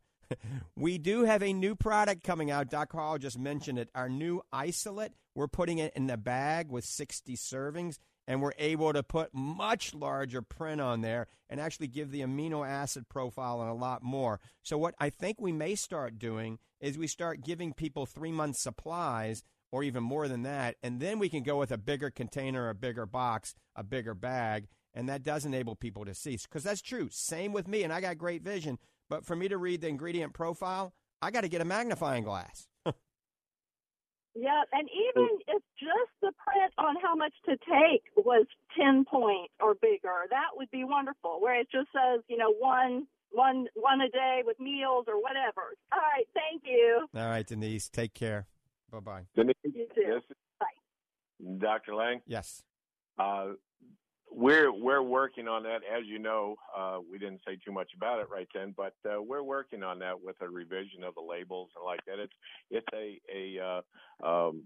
[0.76, 2.70] we do have a new product coming out.
[2.70, 3.90] Doc Hall just mentioned it.
[3.96, 8.92] Our new isolate we're putting it in a bag with 60 servings, and we're able
[8.92, 13.70] to put much larger print on there and actually give the amino acid profile and
[13.70, 14.40] a lot more.
[14.64, 18.64] So, what I think we may start doing is we start giving people three months
[18.64, 22.68] supplies or even more than that, and then we can go with a bigger container,
[22.68, 26.36] a bigger box, a bigger bag, and that does enable people to see.
[26.42, 27.10] Because that's true.
[27.12, 30.34] Same with me, and I got great vision, but for me to read the ingredient
[30.34, 32.68] profile, I got to get a magnifying glass.
[34.40, 38.46] Yeah, and even if just the print on how much to take was
[38.80, 41.42] 10 point or bigger, that would be wonderful.
[41.42, 45.74] Where it just says, you know, one one one a day with meals or whatever.
[45.92, 47.08] All right, thank you.
[47.16, 48.46] All right, Denise, take care.
[48.92, 49.22] Bye bye.
[49.36, 50.02] Denise, You too.
[50.08, 50.22] yes,
[50.60, 51.58] Bye.
[51.58, 51.96] Dr.
[51.96, 52.22] Lang.
[52.28, 52.62] Yes.
[53.18, 53.54] Uh,
[54.38, 56.56] we're we're working on that, as you know.
[56.78, 59.98] Uh, we didn't say too much about it right then, but uh, we're working on
[60.00, 62.20] that with a revision of the labels and like that.
[62.20, 62.34] It's
[62.70, 63.82] it's a a
[64.24, 64.64] uh, um,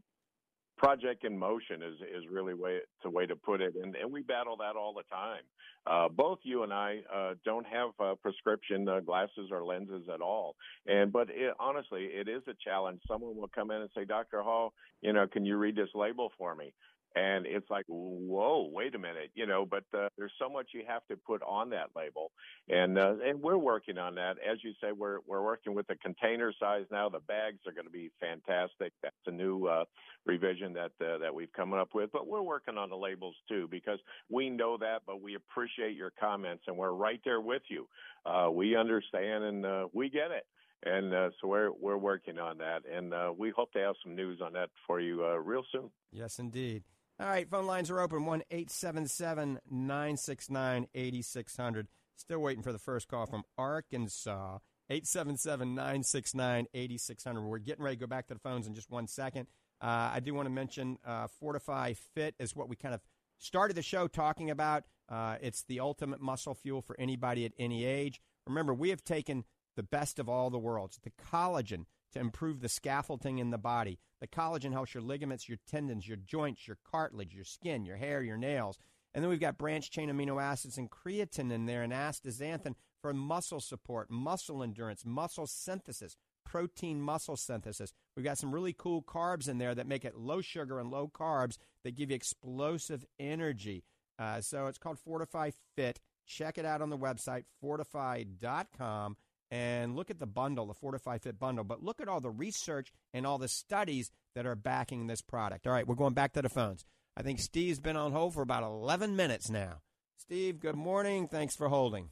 [0.78, 4.12] project in motion is is really way it's a way to put it, and and
[4.12, 5.44] we battle that all the time.
[5.88, 10.58] Uh, both you and I uh, don't have prescription uh, glasses or lenses at all,
[10.86, 13.00] and but it, honestly, it is a challenge.
[13.08, 16.32] Someone will come in and say, Doctor Hall, you know, can you read this label
[16.38, 16.74] for me?
[17.16, 20.84] And it's like whoa wait a minute you know but uh, there's so much you
[20.88, 22.32] have to put on that label
[22.70, 25.96] and uh, and we're working on that as you say we're we're working with the
[25.96, 29.84] container size now the bags are going to be fantastic that's a new uh,
[30.26, 33.68] revision that uh, that we've come up with but we're working on the labels too
[33.70, 37.88] because we know that but we appreciate your comments and we're right there with you
[38.26, 40.46] uh, we understand and uh, we get it
[40.84, 44.16] and uh, so we're we're working on that, and uh, we hope to have some
[44.16, 45.92] news on that for you uh, real soon.
[46.12, 46.84] Yes, indeed.
[47.22, 51.88] All right, phone lines are open 1 877 969 8600.
[52.16, 54.58] Still waiting for the first call from Arkansas.
[54.90, 57.42] 877 969 8600.
[57.44, 59.46] We're getting ready to go back to the phones in just one second.
[59.80, 63.02] Uh, I do want to mention uh, Fortify Fit is what we kind of
[63.38, 64.86] started the show talking about.
[65.08, 68.20] Uh, it's the ultimate muscle fuel for anybody at any age.
[68.48, 69.44] Remember, we have taken
[69.76, 74.00] the best of all the worlds the collagen to improve the scaffolding in the body.
[74.20, 78.22] The collagen helps your ligaments, your tendons, your joints, your cartilage, your skin, your hair,
[78.22, 78.78] your nails.
[79.14, 83.14] And then we've got branched chain amino acids and creatine in there and astaxanthin for
[83.14, 87.94] muscle support, muscle endurance, muscle synthesis, protein muscle synthesis.
[88.16, 91.10] We've got some really cool carbs in there that make it low sugar and low
[91.14, 93.84] carbs that give you explosive energy.
[94.20, 96.00] Uh, so it's called Fortify Fit.
[96.26, 99.18] Check it out on the website, fortifeye.com
[99.52, 102.92] and look at the bundle, the Fortify Fit bundle, but look at all the research
[103.14, 105.68] and all the studies that are backing this product.
[105.68, 106.86] All right, we're going back to the phones.
[107.18, 109.82] I think Steve's been on hold for about 11 minutes now.
[110.18, 111.28] Steve, good morning.
[111.28, 112.10] Thanks for holding.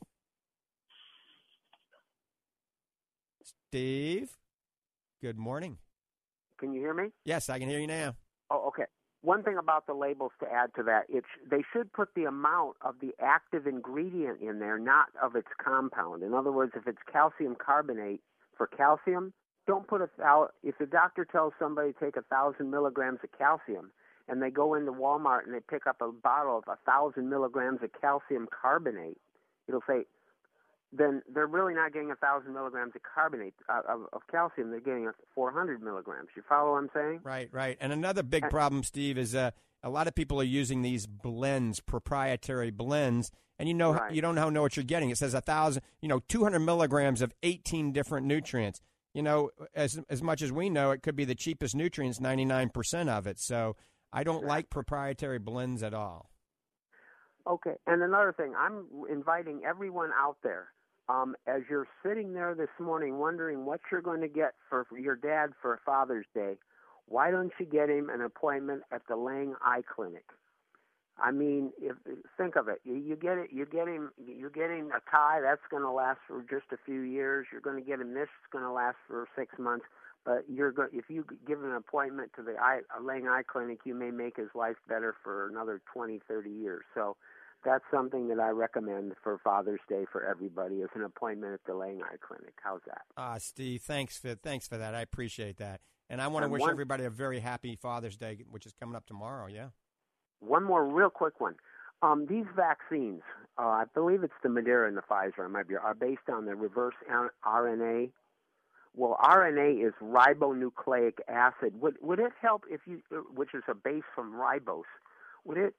[3.70, 4.30] Steve,
[5.22, 5.78] good morning.
[6.60, 7.10] Can you hear me?
[7.24, 8.16] Yes, I can hear you now.
[8.50, 8.84] Oh, okay.
[9.22, 12.78] One thing about the labels to add to that, it's they should put the amount
[12.82, 16.24] of the active ingredient in there, not of its compound.
[16.24, 18.22] In other words, if it's calcium carbonate
[18.56, 19.34] for calcium,
[19.68, 20.50] don't put a thou.
[20.64, 23.92] If the doctor tells somebody to take a thousand milligrams of calcium,
[24.30, 27.80] and they go into Walmart and they pick up a bottle of a thousand milligrams
[27.84, 29.18] of calcium carbonate,
[29.68, 30.06] it'll say
[30.92, 34.72] then they're really not getting a thousand milligrams of carbonate uh, of, of calcium.
[34.72, 36.30] They're getting a 400 milligrams.
[36.36, 37.20] You follow what I'm saying?
[37.24, 37.78] Right, right.
[37.80, 39.52] And another big problem, Steve, is uh,
[39.84, 44.12] a lot of people are using these blends, proprietary blends, and you know Right.
[44.12, 45.10] you don't know know what you're getting.
[45.10, 48.82] It says a thousand, you know, 200 milligrams of 18 different nutrients.
[49.14, 52.70] You know, as as much as we know, it could be the cheapest nutrients, 99
[52.70, 53.40] percent of it.
[53.40, 53.76] So
[54.12, 56.30] I don't like proprietary blends at all.
[57.48, 57.76] Okay.
[57.88, 60.68] And another thing, I'm inviting everyone out there.
[61.10, 65.16] Um, as you're sitting there this morning wondering what you're going to get for your
[65.16, 66.54] dad for Father's Day,
[67.08, 70.26] why don't you get him an appointment at the Lang Eye Clinic?
[71.18, 71.96] I mean, if
[72.38, 75.42] think of it, you, you get it, you get him, you get him a tie
[75.42, 77.48] that's going to last for just a few years.
[77.52, 79.86] You're going to get him this, it's going to last for six months.
[80.26, 83.96] But you're go- if you give an appointment to the eye, Lang Eye Clinic, you
[83.96, 86.84] may make his life better for another 20, 30 years.
[86.94, 87.18] So
[87.64, 91.74] that's something that I recommend for Father's Day for everybody is an appointment at the
[91.74, 92.54] Lang Eye Clinic.
[92.64, 93.02] How's that?
[93.18, 94.96] Ah, Steve, thanks for thanks for that.
[94.96, 95.82] I appreciate that.
[96.10, 98.74] And I want to And wish one- everybody a very happy Father's Day, which is
[98.74, 99.48] coming up tomorrow.
[99.48, 99.70] Yeah.
[100.40, 101.56] One more real quick one.
[102.02, 103.22] Um, these vaccines,
[103.58, 106.46] uh, I believe it's the Moderna and the Pfizer, I might be, are based on
[106.46, 106.96] the reverse
[107.46, 108.12] RNA.
[108.96, 111.80] Well, RNA is ribonucleic acid.
[111.82, 114.84] Would would it help if you, uh, which is a base from ribose?
[115.46, 115.74] Would it?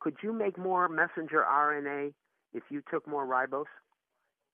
[0.00, 2.12] Could you make more messenger RNA
[2.54, 3.64] if you took more ribose?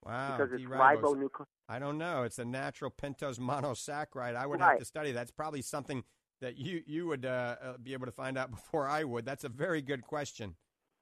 [0.05, 0.37] Wow.
[0.37, 1.01] Because it's D-ribose.
[1.03, 1.45] ribonucleic.
[1.69, 2.25] I don't know.
[2.25, 4.35] It's a natural pentose monosaccharide.
[4.37, 5.13] I would have to study.
[5.13, 6.03] That's probably something
[6.41, 9.25] that you you would uh, uh, be able to find out before I would.
[9.25, 10.57] That's a very good question.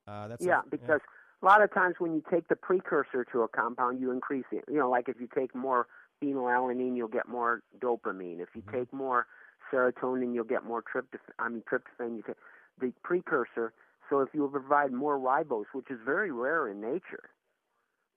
[0.07, 1.01] Uh, that's yeah, a, because
[1.43, 4.65] a lot of times when you take the precursor to a compound, you increase it.
[4.69, 5.87] You know, like if you take more
[6.23, 8.41] phenylalanine, you'll get more dopamine.
[8.41, 8.77] If you Mm-hmm.
[8.79, 9.27] take more
[9.73, 11.33] serotonin, you'll get more tryptophan.
[11.39, 12.17] I mean, tryptophan.
[12.17, 12.37] You take
[12.81, 13.73] the precursor.
[14.09, 17.31] So if you would provide more ribose, which is very rare in nature,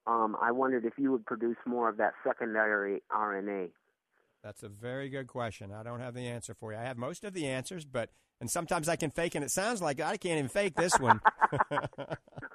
[0.08, 3.69] um, I wondered if you would produce more of that secondary RNA.
[4.43, 5.71] That's a very good question.
[5.71, 6.80] I don't have the answer for you.
[6.80, 8.10] I have most of the answers, but
[8.41, 11.21] and sometimes I can fake, and it sounds like I can't even fake this one.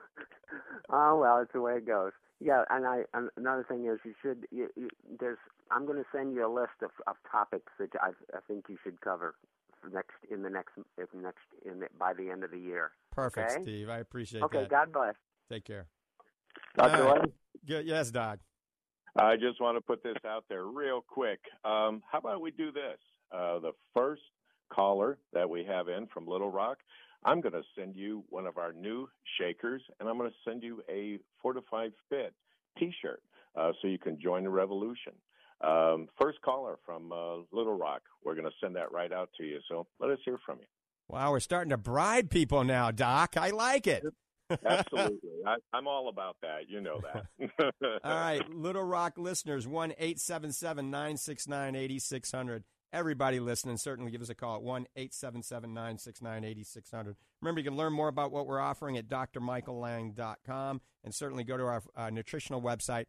[0.91, 2.13] Oh well, it's the way it goes.
[2.41, 4.89] Yeah, and I and another thing is you should you, you,
[5.21, 5.39] there's
[5.71, 8.79] I'm going to send you a list of, of topics that I I think you
[8.83, 9.35] should cover
[9.93, 12.93] next in the next if next in the, by the end of the year.
[13.13, 13.63] Perfect, Okay?
[13.63, 13.89] Steve.
[13.89, 14.65] I appreciate Okay, that.
[14.65, 15.15] Okay, God bless.
[15.51, 15.87] Take care.
[16.77, 17.03] Dr.
[17.03, 17.23] All right.
[17.23, 17.33] Lane?
[17.67, 17.87] Good.
[17.87, 18.39] Yes, Doc.
[19.17, 21.41] I just want to put this out there real quick.
[21.65, 22.99] Um, how about we do this?
[23.33, 24.23] Uh, the first
[24.73, 26.79] caller that we have in from Little Rock,
[27.25, 29.09] I'm going to send you one of our new
[29.41, 32.33] shakers, and I'm going to send you a Fortified Fit
[32.79, 33.23] T-shirt
[33.57, 35.13] uh, so you can join the revolution.
[35.61, 39.45] Um, first caller from uh, Little Rock, we're going to send that right out to
[39.45, 39.59] you.
[39.69, 40.67] So let us hear from you.
[41.09, 43.37] Wow, we're starting to bribe people now, Doc.
[43.37, 44.05] I like it.
[44.65, 46.69] Absolutely, I, I'm all about that.
[46.69, 47.73] You know that.
[48.05, 52.65] All right, Little Rock listeners, 1 877 969 8600.
[52.91, 57.17] Everybody listening, certainly give us a call at 1 877 969 8600.
[57.43, 61.65] Remember, you can learn more about what we're offering at drmichaellang.com and certainly go to
[61.65, 63.05] our uh, nutritional website,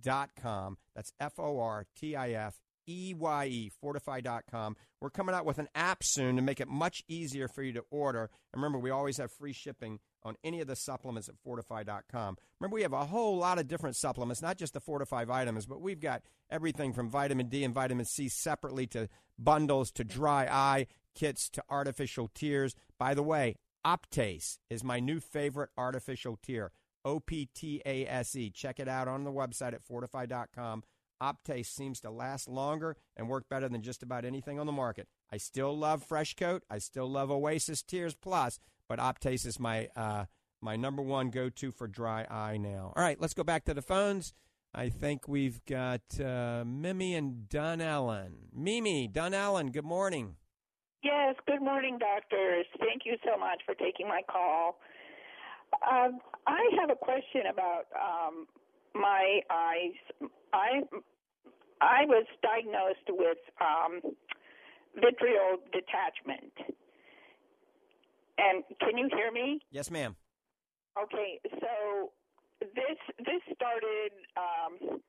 [0.00, 0.78] fortifeye.com.
[0.94, 4.76] That's F O R T I F E Y E, fortifeye.com.
[5.00, 7.84] We're coming out with an app soon to make it much easier for you to
[7.90, 8.30] order.
[8.52, 12.36] And remember, we always have free shipping on any of the supplements at fortifeye.com.
[12.58, 15.80] Remember, we have a whole lot of different supplements, not just the Fortifeye vitamins, but
[15.80, 19.08] we've got everything from vitamin D and vitamin C separately to
[19.38, 22.74] bundles to dry eye kits to artificial tears.
[22.98, 26.72] By the way, Optase is my new favorite artificial tear.
[27.04, 28.50] O P T A S E.
[28.50, 30.82] Check it out on the website at fortifeye.com.
[31.22, 35.06] Optase seems to last longer and work better than just about anything on the market.
[35.30, 36.60] I still love FreshKote.
[36.70, 38.58] I still love Oasis Tears Plus,
[38.88, 40.24] but Optase is my uh,
[40.62, 42.92] my number one go to for dry eye now.
[42.96, 44.32] All right, let's go back to the phones.
[44.72, 48.32] I think we've got uh, Mimi and Don Dunellen.
[48.54, 50.36] Mimi, Don Dunellen, good morning.
[51.02, 52.66] Yes, good morning, doctors.
[52.78, 54.78] Thank you so much for taking my call.
[55.72, 58.46] Um, I have a question about um,
[58.94, 60.30] my eyes.
[60.52, 60.82] I
[61.80, 64.00] I was diagnosed with um,
[64.96, 66.52] vitreal detachment.
[68.38, 69.60] And can you hear me?
[69.70, 70.16] Yes, ma'am.
[71.00, 72.10] Okay, so
[72.60, 75.00] this this started um,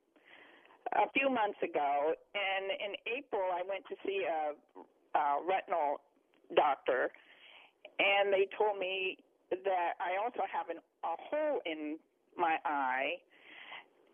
[0.94, 4.54] a few months ago, and in April I went to see a,
[5.18, 6.02] a retinal
[6.56, 7.10] doctor,
[8.00, 9.18] and they told me
[9.52, 12.00] that I also have an, a hole in
[12.40, 13.20] my eye.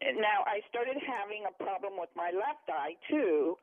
[0.01, 3.57] Now I started having a problem with my left eye too,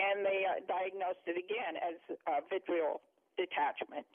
[0.00, 1.96] and they uh, diagnosed it again as
[2.28, 3.04] uh, vitreal
[3.36, 4.08] detachment.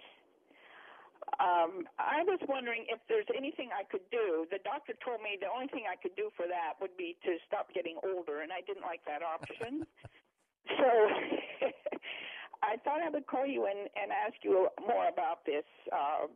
[1.37, 4.47] Um, I was wondering if there's anything I could do.
[4.49, 7.37] The doctor told me the only thing I could do for that would be to
[7.45, 9.85] stop getting older, and I didn't like that option.
[10.77, 10.87] so
[12.63, 16.31] I thought I would call you and, and ask you more about this uh,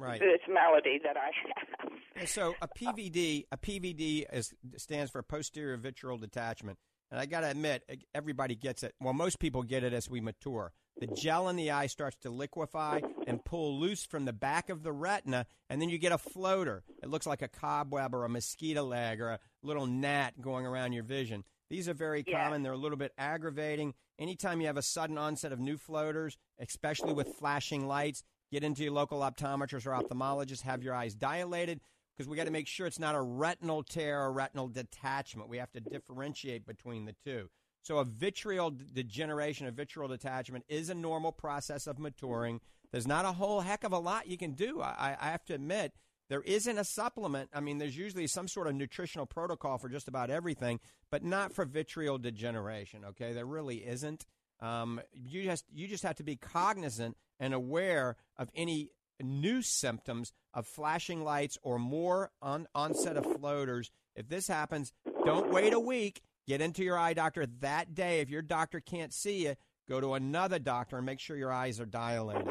[0.00, 0.20] Right.
[0.20, 1.92] this malady that I have.
[2.16, 6.78] Yeah, So a PVD, a PVD is, stands for posterior vitreal detachment,
[7.10, 7.84] and I got to admit,
[8.14, 8.94] everybody gets it.
[9.00, 10.72] Well, most people get it as we mature.
[10.98, 14.82] The gel in the eye starts to liquefy and pull loose from the back of
[14.82, 16.82] the retina, and then you get a floater.
[17.02, 20.92] It looks like a cobweb or a mosquito leg or a little gnat going around
[20.92, 21.44] your vision.
[21.70, 22.44] These are very Yeah.
[22.44, 22.62] common.
[22.62, 23.94] They're a little bit aggravating.
[24.18, 28.82] Anytime you have a sudden onset of new floaters, especially with flashing lights, get into
[28.82, 31.80] your local optometrist or ophthalmologist, have your eyes dilated
[32.16, 35.48] because we got to make sure it's not a retinal tear or retinal detachment.
[35.48, 37.48] We have to differentiate between the two.
[37.82, 42.60] So a vitreal degeneration, a vitreal detachment is a normal process of maturing.
[42.92, 44.82] There's not a whole heck of a lot you can do.
[44.82, 45.94] I, I have to admit,
[46.28, 47.50] there isn't a supplement.
[47.52, 50.78] I mean, there's usually some sort of nutritional protocol for just about everything,
[51.10, 53.04] but not for vitreal degeneration.
[53.04, 54.26] Okay, there really isn't.
[54.60, 58.90] Um, you just you just have to be cognizant and aware of any
[59.22, 63.90] new symptoms of flashing lights or more on, onset of floaters.
[64.14, 64.92] If this happens,
[65.24, 66.22] don't wait a week.
[66.46, 68.20] Get into your eye doctor that day.
[68.20, 69.54] If your doctor can't see you,
[69.88, 72.48] go to another doctor and make sure your eyes are dilated.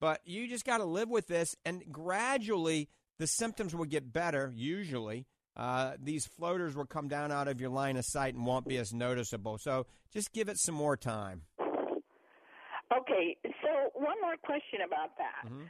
[0.00, 2.88] But you just got to live with this, and gradually
[3.18, 4.52] the symptoms will get better.
[4.54, 8.66] Usually, uh, these floaters will come down out of your line of sight and won't
[8.66, 9.58] be as noticeable.
[9.58, 11.42] So just give it some more time.
[13.20, 15.44] Okay, so one more question about that.
[15.44, 15.68] Mm-hmm.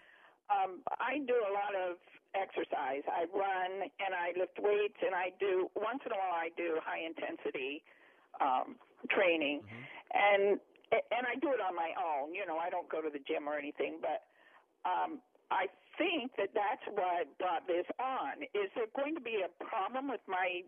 [0.51, 1.99] Um, I do a lot of
[2.35, 3.03] exercise.
[3.11, 6.79] I run and I lift weights, and I do once in a while I do
[6.83, 7.83] high intensity
[8.39, 8.79] um,
[9.11, 9.63] training,
[10.15, 10.59] and
[10.91, 12.35] and I do it on my own.
[12.35, 14.27] You know, I don't go to the gym or anything, but
[14.87, 15.67] um, I
[16.01, 18.43] think that that's what brought this on.
[18.55, 20.63] Is there going to be a problem with my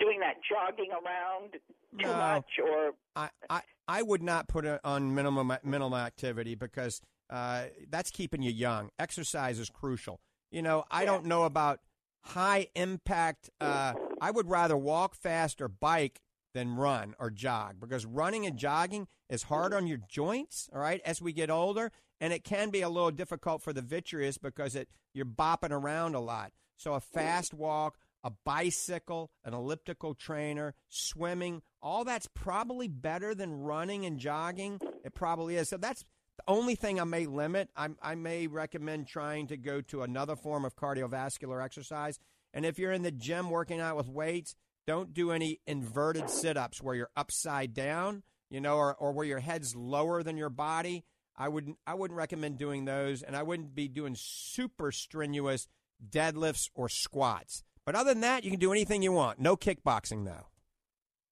[0.00, 2.16] doing that jogging around too No.
[2.16, 7.64] much, or I, I, I would not put it on minimum minimum activity because uh,
[7.90, 8.88] that's keeping you young.
[8.98, 10.20] Exercise is crucial.
[10.50, 11.80] You know, I don't know about
[12.24, 13.50] high impact.
[13.60, 16.20] Uh, I would rather walk fast or bike
[16.58, 20.68] than run or jog because running and jogging is hard on your joints.
[20.74, 23.80] All right, as we get older, and it can be a little difficult for the
[23.80, 26.50] vitreous because it you're bopping around a lot.
[26.76, 33.52] So a fast walk, a bicycle, an elliptical trainer, swimming, all that's probably better than
[33.52, 34.80] running and jogging.
[35.04, 35.68] It probably is.
[35.68, 36.04] So that's
[36.38, 37.68] the only thing I may limit.
[37.76, 42.18] I, I may recommend trying to go to another form of cardiovascular exercise.
[42.52, 44.56] And if you're in the gym working out with weights,
[44.88, 49.26] don't do any inverted sit ups where you're upside down, you know, or, or where
[49.26, 51.04] your head's lower than your body.
[51.36, 55.68] I wouldn't I wouldn't recommend doing those, and I wouldn't be doing super strenuous
[56.08, 57.62] deadlifts or squats.
[57.84, 59.38] But other than that, you can do anything you want.
[59.38, 60.46] No kickboxing though.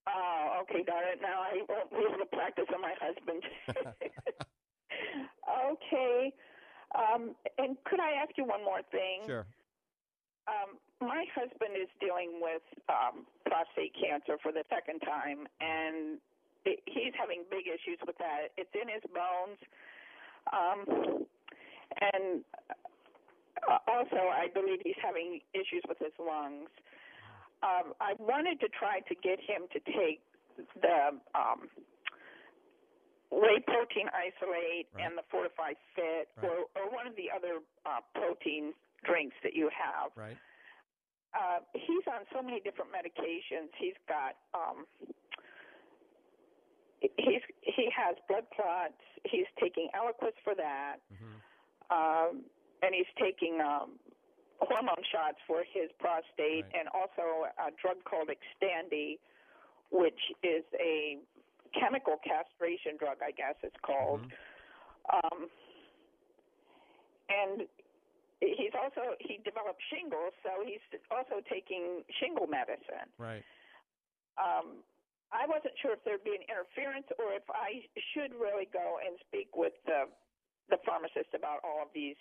[0.06, 1.20] Oh, okay, darn it.
[1.22, 3.42] Now I won't be able to practice on my husband.
[5.72, 6.32] okay.
[6.94, 9.22] Um, and could I ask you one more thing?
[9.26, 9.46] Sure.
[10.46, 16.18] Um, my husband is dealing with um, prostate cancer for the second time, and
[16.64, 18.54] it, he's having big issues with that.
[18.56, 19.58] It's in his bones.
[20.54, 21.26] Um,
[22.00, 22.44] and
[23.66, 26.70] uh, also, I believe he's having issues with his lungs.
[27.62, 30.22] Um, I wanted to try to get him to take
[30.80, 31.66] the um,
[33.30, 38.72] whey protein isolate and the Fortifeye Fit, or, or one of the other uh, protein
[39.06, 40.10] drinks that you have.
[40.16, 40.36] Right.
[41.34, 43.68] Uh, he's on so many different medications.
[43.78, 44.86] He's got um,
[47.00, 48.98] he's he has blood clots.
[49.24, 50.96] He's taking Eliquis for that,
[51.90, 52.42] um,
[52.82, 53.98] and he's taking um,
[54.60, 59.18] hormone shots for his prostate, and also a drug called Xtandi,
[59.90, 61.18] which is a
[61.78, 64.20] chemical castration drug, I guess it's called.
[65.12, 65.48] Um,
[67.28, 67.66] and
[68.40, 73.08] he's also he developed shingles, so he's also taking shingle medicine.
[73.18, 73.44] Right.
[74.36, 74.84] Um,
[75.32, 77.82] I wasn't sure if there'd be an interference or if I
[78.14, 80.06] should really go and speak with the
[80.68, 82.16] the pharmacist about all of these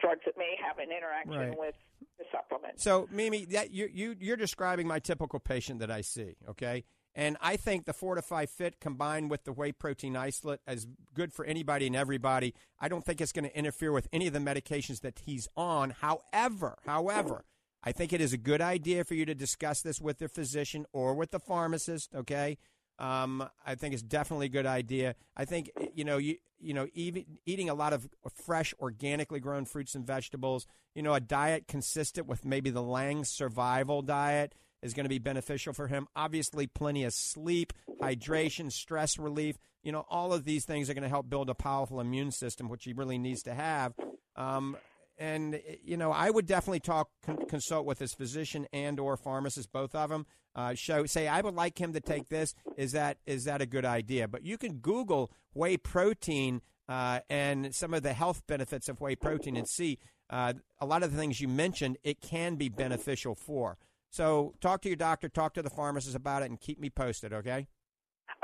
[0.00, 1.58] drugs that may have an interaction Right.
[1.58, 1.74] with
[2.18, 2.80] the supplement.
[2.80, 6.36] So, Mimi, that you you you're describing my typical patient that I see.
[6.48, 6.84] Okay.
[7.14, 11.44] And I think the Fortifeye Fit combined with the whey protein isolate is good for
[11.44, 12.54] anybody and everybody.
[12.80, 15.90] I don't think it's going to interfere with any of the medications that he's on.
[15.90, 17.44] However, however,
[17.84, 20.86] I think it is a good idea for you to discuss this with the physician
[20.92, 22.14] or with the pharmacist.
[22.14, 22.56] Okay.
[22.98, 25.16] Um, I think it's definitely a good idea.
[25.36, 28.08] I think you know you you know even, eating a lot of
[28.44, 30.66] fresh, organically grown fruits and vegetables.
[30.94, 35.18] You know, a diet consistent with maybe the Lang survival diet is going to be
[35.18, 36.08] beneficial for him.
[36.16, 39.56] Obviously, plenty of sleep, hydration, stress relief.
[39.82, 42.68] You know, all of these things are going to help build a powerful immune system,
[42.68, 43.94] which he really needs to have.
[44.36, 44.76] Um,
[45.18, 49.72] and you know, I would definitely talk con- consult with his physician and or pharmacist,
[49.72, 50.26] both of them.
[50.54, 52.54] Uh, show say I would like him to take this.
[52.76, 54.28] Is that is that a good idea?
[54.28, 59.16] But you can Google whey protein uh, and some of the health benefits of whey
[59.16, 61.98] protein and see uh, a lot of the things you mentioned.
[62.02, 63.78] It can be beneficial for.
[64.12, 67.32] So talk to your doctor, talk to the pharmacist about it, and keep me posted.
[67.32, 67.66] Okay.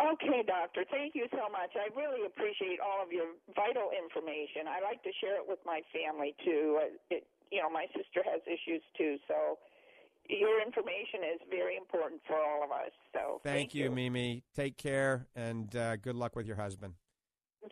[0.01, 0.85] Okay, doctor.
[0.91, 1.77] Thank you so much.
[1.77, 4.65] I really appreciate all of your vital information.
[4.67, 6.81] I like to share it with my family too.
[6.81, 9.59] Uh, It, you know, my sister has issues too, so
[10.29, 12.93] your information is very important for all of us.
[13.13, 14.45] So Thank, you, Mimi.
[14.55, 16.95] Take care and uh, good luck with your husband.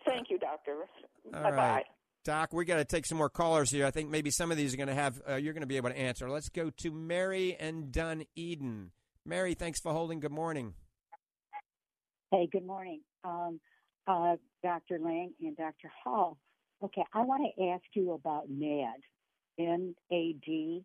[0.04, 0.84] Thank you, doctor.
[1.32, 1.56] All Bye right.
[1.56, 1.84] bye.
[2.26, 3.86] Doc, we got to take some more callers here.
[3.86, 5.76] I think maybe some of these are going to have, uh, you're going to be
[5.76, 6.28] able to answer.
[6.28, 8.90] Let's go to Mary and Dun Eden.
[9.24, 10.18] Mary, thanks for holding.
[10.18, 10.74] Good morning.
[12.32, 13.60] Hey, good morning, um,
[14.08, 14.98] uh, Dr.
[14.98, 15.88] Lang and Dr.
[16.02, 16.36] Hall.
[16.82, 18.96] Okay, I want to ask you about NAD,
[19.60, 20.84] N-A-D,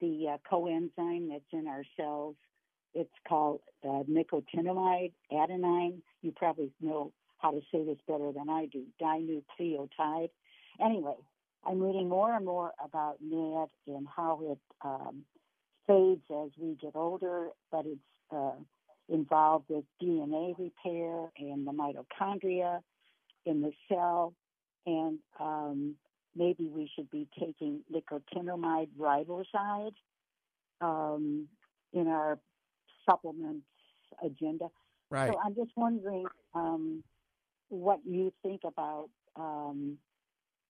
[0.00, 2.36] the uh, coenzyme that's in our cells.
[2.94, 6.00] It's called uh, nicotinamide adenine.
[6.22, 10.28] You probably know how to say this better than I do, dinucleotide.
[10.82, 11.16] Anyway,
[11.64, 15.24] I'm reading more and more about NAD and how it um,
[15.86, 18.00] fades as we get older, but it's
[18.34, 18.52] uh,
[19.08, 22.80] involved with DNA repair and the mitochondria.
[23.46, 24.34] in the cell,
[24.86, 25.94] and um,
[26.36, 29.94] maybe we should be taking nicotinamide riboside
[30.80, 31.48] um,
[31.92, 32.38] in our
[33.08, 33.66] supplements
[34.24, 34.66] agenda.
[35.10, 35.30] Right.
[35.32, 37.02] So I'm just wondering um,
[37.68, 39.98] what you think about um,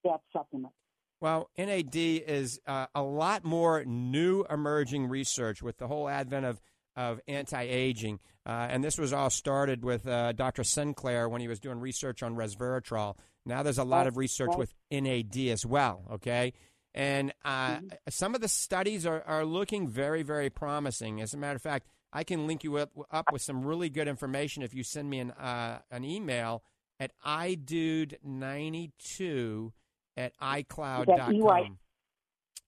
[0.05, 0.72] that supplement.
[1.20, 6.62] Well, NAD is uh, a lot more new emerging research with the whole advent of,
[6.96, 8.20] of anti aging.
[8.46, 10.64] Uh, and this was all started with uh, Dr.
[10.64, 13.16] Sinclair when he was doing research on resveratrol.
[13.44, 16.55] Now there's a lot of research with NAD as well, okay?
[16.94, 17.88] And uh, Mm-hmm.
[18.09, 21.20] some of the studies are, are looking very, very promising.
[21.20, 24.09] As a matter of fact, I can link you up, up with some really good
[24.09, 26.62] information if you send me an, uh, an email
[26.98, 29.72] at eyedude92
[30.21, 31.79] at iCloud.com.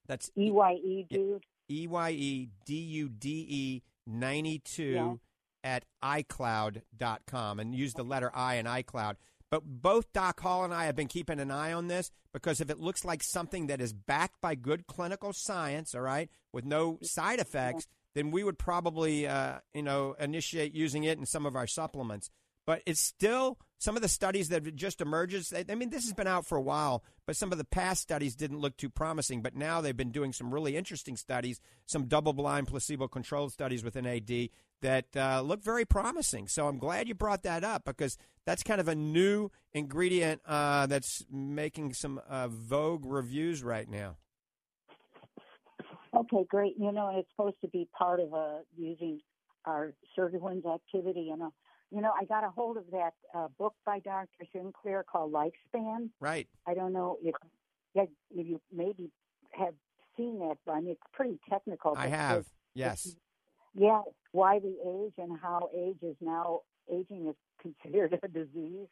[0.07, 1.45] That's EYE, dude.
[1.71, 5.21] E Y E D U D E 92
[5.65, 9.15] at iCloud.com and use the letter I in iCloud.
[9.51, 12.71] But both Doc Hall and I have been keeping an eye on this because if
[12.71, 16.99] it looks like something that is backed by good clinical science, all right, with no
[17.03, 21.55] side effects, then we would probably, uh, you know, initiate using it in some of
[21.55, 22.31] our supplements.
[22.65, 25.53] But it's still some of the studies that just emerged.
[25.69, 28.37] I mean, this has been out for a while, but some of the past studies
[28.37, 29.43] didn't look too promising.
[29.43, 34.51] But now they've been doing some really interesting studies, some double-blind, placebo-controlled studies with NAD
[34.83, 36.47] that uh, look very promising.
[36.47, 40.87] So I'm glad you brought that up because that's kind of a new ingredient uh,
[40.87, 44.17] that's making some uh, vogue reviews right now.
[46.15, 46.75] Okay, great.
[46.79, 49.21] You know, it's supposed to be part of uh, using
[49.65, 51.23] our Sirtuin's activity.
[51.23, 51.53] You know,
[51.93, 54.29] you know, I got a hold of that uh, book by Dr.
[54.53, 56.09] Sinclair called Lifespan.
[56.21, 56.49] Right.
[56.67, 57.35] I don't know if,
[57.95, 59.11] if you maybe
[59.51, 59.75] have
[60.17, 61.95] seen that, mean, it's pretty technical.
[61.97, 63.17] I have, it's- yes.
[63.75, 67.35] Yeah, why we age and how age is now aging is
[67.83, 68.89] considered a disease.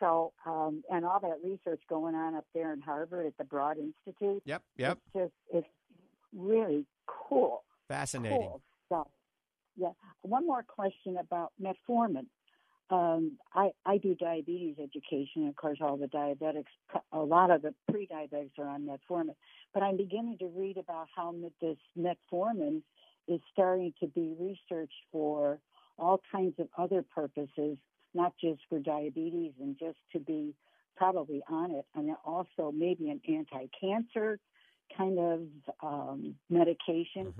[0.00, 3.78] So, um, and all that research going on up there in Harvard at the Broad
[3.78, 4.42] Institute.
[4.44, 4.98] Yep, yep.
[5.14, 5.68] It's just it's
[6.32, 7.64] really cool.
[7.88, 8.38] Fascinating.
[8.38, 8.62] Cool.
[9.78, 9.92] Yeah.
[10.22, 12.26] One more question about metformin.
[12.90, 15.46] Um, I I do diabetes education.
[15.46, 16.64] Of course, all the diabetics,
[17.12, 19.34] a lot of the pre-diabetics are on metformin.
[19.72, 22.82] But I'm beginning to read about how this metformin
[23.28, 25.60] is starting to be researched for
[25.98, 27.76] all kinds of other purposes,
[28.14, 30.54] not just for diabetes and just to be
[30.96, 34.40] probably on it, and also maybe an anti-cancer
[34.96, 35.40] kind of
[35.82, 37.34] um, medication.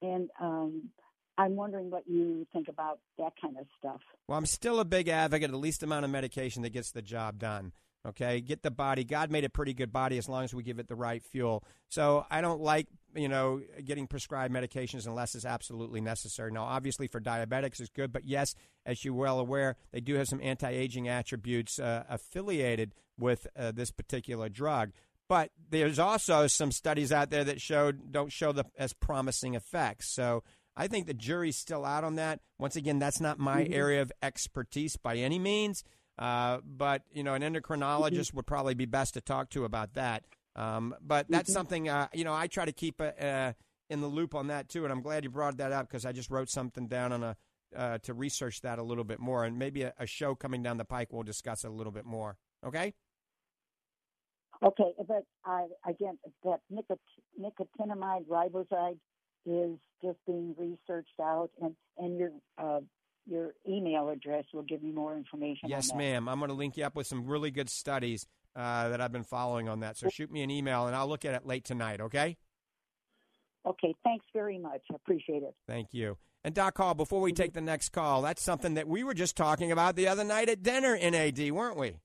[0.00, 0.90] And um,
[1.38, 4.00] I'm wondering what you think about that kind of stuff.
[4.28, 7.02] Well, I'm still a big advocate of the least amount of medication that gets the
[7.02, 7.72] job done.
[8.04, 9.04] Okay, get the body.
[9.04, 11.62] God made a pretty good body as long as we give it the right fuel.
[11.88, 16.50] So I don't like you know getting prescribed medications unless it's absolutely necessary.
[16.50, 20.26] Now, obviously for diabetics it's good, but yes, as you're well aware, they do have
[20.26, 24.90] some anti-aging attributes uh, affiliated with uh, this particular drug.
[25.28, 30.08] But there's also some studies out there that showed don't show the as promising effects.
[30.12, 30.42] So
[30.76, 32.40] I think the jury's still out on that.
[32.58, 33.74] Once again, that's not my Mhm.
[33.74, 35.84] area of expertise by any means.
[36.18, 40.24] Uh, but you know, an endocrinologist would probably be best to talk to about that.
[40.54, 41.54] Um, but that's Mhm.
[41.54, 43.52] something uh, you know I try to keep uh, uh,
[43.88, 44.84] in the loop on that too.
[44.84, 47.36] And I'm glad you brought that up because I just wrote something down on a
[47.74, 49.44] uh, to research that a little bit more.
[49.44, 52.04] And maybe a, a show coming down the pike we'll discuss it a little bit
[52.04, 52.36] more.
[52.64, 52.92] Okay.
[54.62, 57.00] Okay, but I, again, that nicot-
[57.40, 58.98] nicotinamide riboside
[59.46, 62.80] is just being researched out, and and your uh,
[63.26, 65.68] your email address will give you more information.
[65.68, 66.28] Yes, ma'am.
[66.28, 68.26] I'm going to link you up with some really good studies
[68.56, 69.96] uh, that I've been following on that.
[69.96, 72.00] So shoot me an email and I'll look at it late tonight.
[72.00, 72.36] Okay.
[73.64, 74.82] Okay, thanks very much.
[74.90, 75.54] I appreciate it.
[75.68, 76.16] Thank you.
[76.44, 79.36] And Doc Hall, before we take the next call, that's something that we were just
[79.36, 81.98] talking about the other night at dinner NAD, weren't we?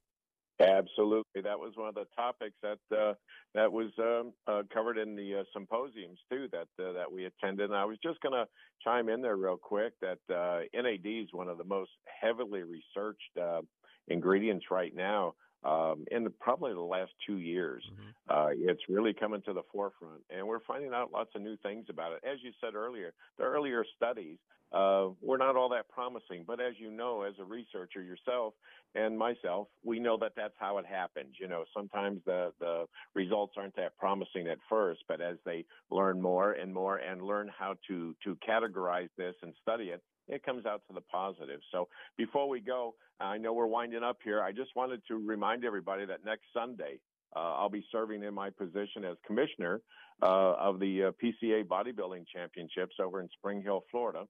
[0.60, 3.14] Absolutely, that was one of the topics that uh,
[3.54, 7.70] that was um, uh, covered in the uh, symposiums too that uh, that we attended.
[7.70, 8.48] And I was just going to
[8.84, 11.92] chime in there real quick that uh, NAD is one of the most
[12.22, 13.62] heavily researched uh,
[14.08, 15.36] ingredients right now.
[15.64, 17.84] Um, in the, probably the last two years,
[18.30, 21.86] uh, it's really coming to the forefront, and we're finding out lots of new things
[21.90, 22.20] about it.
[22.24, 24.38] As you said earlier, the earlier studies
[24.72, 28.54] uh, were not all that promising, but as you know, as a researcher yourself
[28.96, 31.36] and myself, we know that that's how it happens.
[31.40, 36.22] You know, sometimes the the results aren't that promising at first, but as they learn
[36.22, 40.66] more and more and learn how to to categorize this and study it, it comes
[40.66, 41.62] out to the positive.
[41.72, 41.88] So
[42.18, 44.42] before we go, I know we're winding up here.
[44.42, 47.00] I just wanted to remind everybody that next Sunday,
[47.36, 49.82] uh, I'll be serving in my position as commissioner
[50.22, 54.26] uh, of the uh, PCA Bodybuilding Championships over in Spring Hill, Florida.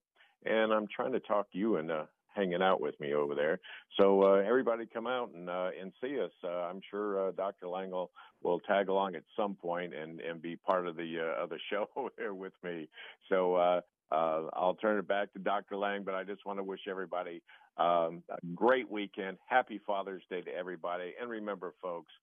[0.48, 3.60] And I'm trying to talk you into hanging out with me over there.
[4.00, 6.32] So uh, everybody come out and uh, and see us.
[6.44, 7.68] Uh, I'm sure uh, Dr.
[7.68, 8.12] Langle
[8.44, 11.60] will tag along at some point and and be part of the uh, of the
[11.70, 11.88] show
[12.18, 12.88] here with me.
[13.30, 13.56] So.
[13.56, 15.76] Uh, I'll turn it back to Dr.
[15.76, 17.42] Lang, but I just want to wish everybody
[17.78, 19.38] um, a great weekend.
[19.48, 21.14] Happy Father's Day to everybody.
[21.20, 22.14] And remember, folks,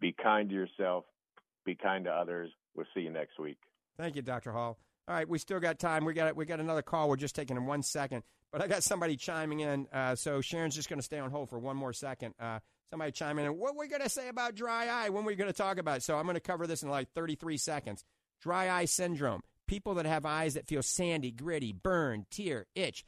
[0.00, 1.04] be kind to yourself,
[1.64, 2.52] be kind to others.
[2.76, 3.58] We'll see you next week.
[3.98, 4.52] Thank you, Dr.
[4.52, 4.78] Hall.
[5.08, 6.04] All right, we still got time.
[6.04, 7.08] We got we got another call.
[7.08, 8.22] We're just taking in one second,
[8.52, 9.88] but I got somebody chiming in.
[9.92, 12.34] Uh, so Sharon's just going to stay on hold for one more second.
[12.38, 13.58] Uh, somebody chiming in.
[13.58, 15.08] What we going to say about dry eye?
[15.08, 16.02] When we going to talk about it?
[16.04, 18.04] So I'm going to cover this in like 33 seconds.
[18.40, 19.42] Dry eye syndrome.
[19.66, 23.04] People that have eyes that feel sandy, gritty, burn, tear, itch,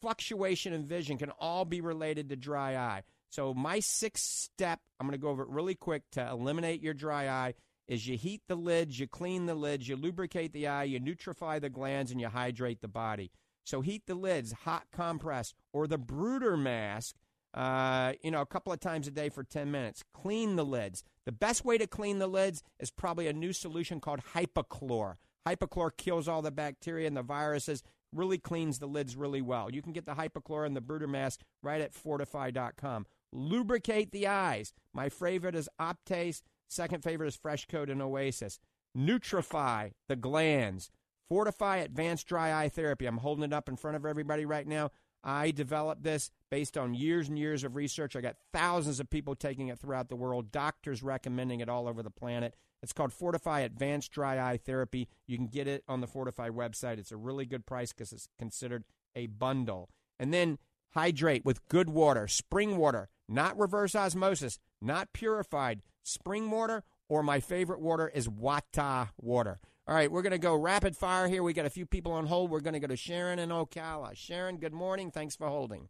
[0.00, 3.02] fluctuation in vision can all be related to dry eye.
[3.30, 6.92] So my sixth step, I'm going to go over it really quick to eliminate your
[6.92, 7.54] dry eye
[7.88, 11.60] is you heat the lids, you clean the lids, you lubricate the eye, you nutrify
[11.60, 13.30] the glands, and you hydrate the body.
[13.64, 17.16] So heat the lids, hot compress, or the Bruder mask,
[17.54, 20.02] uh, you know, a couple of times a day for 10 minutes.
[20.14, 21.04] Clean the lids.
[21.26, 25.16] The best way to clean the lids is probably a new solution called Hypochlor.
[25.46, 29.70] Hypochlor kills all the bacteria and the viruses, really cleans the lids really well.
[29.70, 33.06] You can get the Hypochlor and the Bruder mask right at fortifeye.com.
[33.32, 34.72] Lubricate the eyes.
[34.92, 36.42] My favorite is Optase.
[36.72, 38.58] Second favorite is FreshKote and Oasis.
[38.96, 40.90] Nutrify the glands.
[41.30, 43.04] Fortifeye Advanced Dry Eye Therapy.
[43.04, 44.90] I'm holding it up in front of everybody right now.
[45.22, 48.16] I developed this based on years and years of research.
[48.16, 52.02] I got thousands of people taking it throughout the world, doctors recommending it all over
[52.02, 52.56] the planet.
[52.82, 55.08] It's called Fortifeye Advanced Dry Eye Therapy.
[55.26, 56.98] You can get it on the Fortifeye website.
[56.98, 59.90] It's a really good price because it's considered a bundle.
[60.18, 60.58] And then
[60.94, 67.40] hydrate with good water, spring water, not reverse osmosis, not purified, spring water, or my
[67.40, 69.60] favorite water is Wata water.
[69.88, 71.42] All right, we're going to go rapid fire here.
[71.42, 72.50] We got a few people on hold.
[72.50, 74.16] We're going to go to Sharon in Ocala.
[74.16, 75.10] Sharon, good morning.
[75.10, 75.88] Thanks for holding.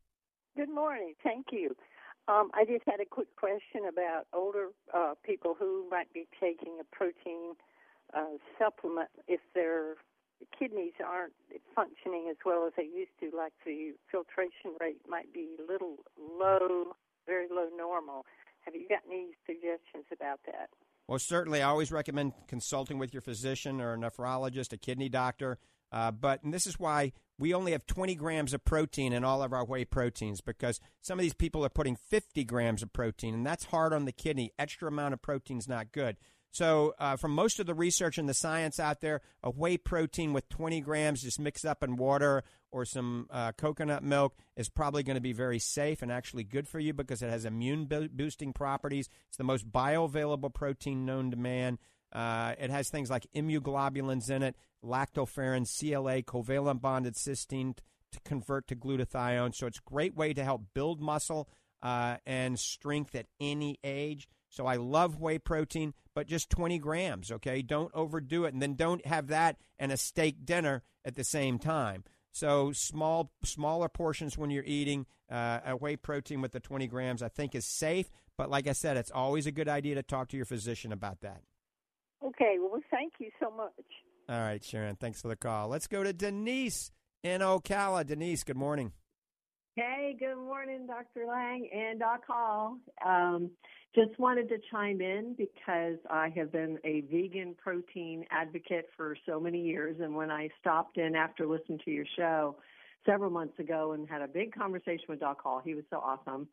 [0.57, 1.15] Good morning.
[1.23, 1.77] Thank you.
[2.29, 6.79] Um, I just had a quick question about older uh, people who might be taking
[6.81, 7.55] a protein
[8.15, 9.97] uh, supplement if their
[10.59, 11.33] kidneys aren't
[11.75, 15.97] functioning as well as they used to, like the filtration rate might be a little
[16.19, 16.97] low,
[17.27, 18.25] very low normal.
[18.63, 20.71] Have you got any suggestions about that?
[21.09, 25.59] Well, certainly, I always recommend consulting with your physician or a nephrologist, a kidney doctor.
[25.91, 29.43] Uh, but and this is why we only have 20 grams of protein in all
[29.43, 33.35] of our whey proteins because some of these people are putting 50 grams of protein,
[33.35, 34.53] and that's hard on the kidney.
[34.59, 36.17] Extra amount of protein is not good.
[36.51, 40.33] So, uh, from most of the research and the science out there, a whey protein
[40.33, 42.43] with 20 grams just mixed up in water
[42.73, 46.67] or some uh, coconut milk is probably going to be very safe and actually good
[46.67, 49.09] for you because it has immune boosting properties.
[49.29, 51.79] It's the most bioavailable protein known to man.
[52.13, 57.77] Uh, it has things like immunoglobulins in it, lactoferrin, CLA, covalent bonded cysteine
[58.13, 59.55] to convert to glutathione.
[59.55, 61.49] So it's a great way to help build muscle
[61.83, 64.29] uh, and strength at any age.
[64.49, 67.63] So I love whey protein, but just 20 grams, okay?
[67.63, 68.53] Don't overdo it.
[68.53, 72.05] And then don't have that and a steak dinner at the same time.
[72.33, 77.23] So small, smaller portions when you're eating uh, a whey protein with the 20 grams,
[77.23, 78.11] I think is safe.
[78.39, 81.21] But like I said, it's always a good idea to talk to your physician about
[81.21, 81.43] that.
[82.25, 82.57] Okay.
[82.59, 83.73] Well, thank you so much.
[84.29, 84.97] All right, Sharon.
[84.97, 85.69] Thanks for the call.
[85.69, 86.91] Let's go to Denise
[87.23, 88.07] in Ocala.
[88.07, 88.93] Denise, good morning.
[89.77, 91.27] Hey, good morning, Dr.
[91.27, 92.77] Lang and Doc Hall.
[93.05, 93.51] Um,
[93.95, 99.39] just wanted to chime in because I have been a vegan protein advocate for so
[99.39, 99.97] many years.
[100.01, 102.57] And when I stopped in after listening to your show
[103.05, 106.49] several months ago and had a big conversation with Doc Hall, he was so awesome.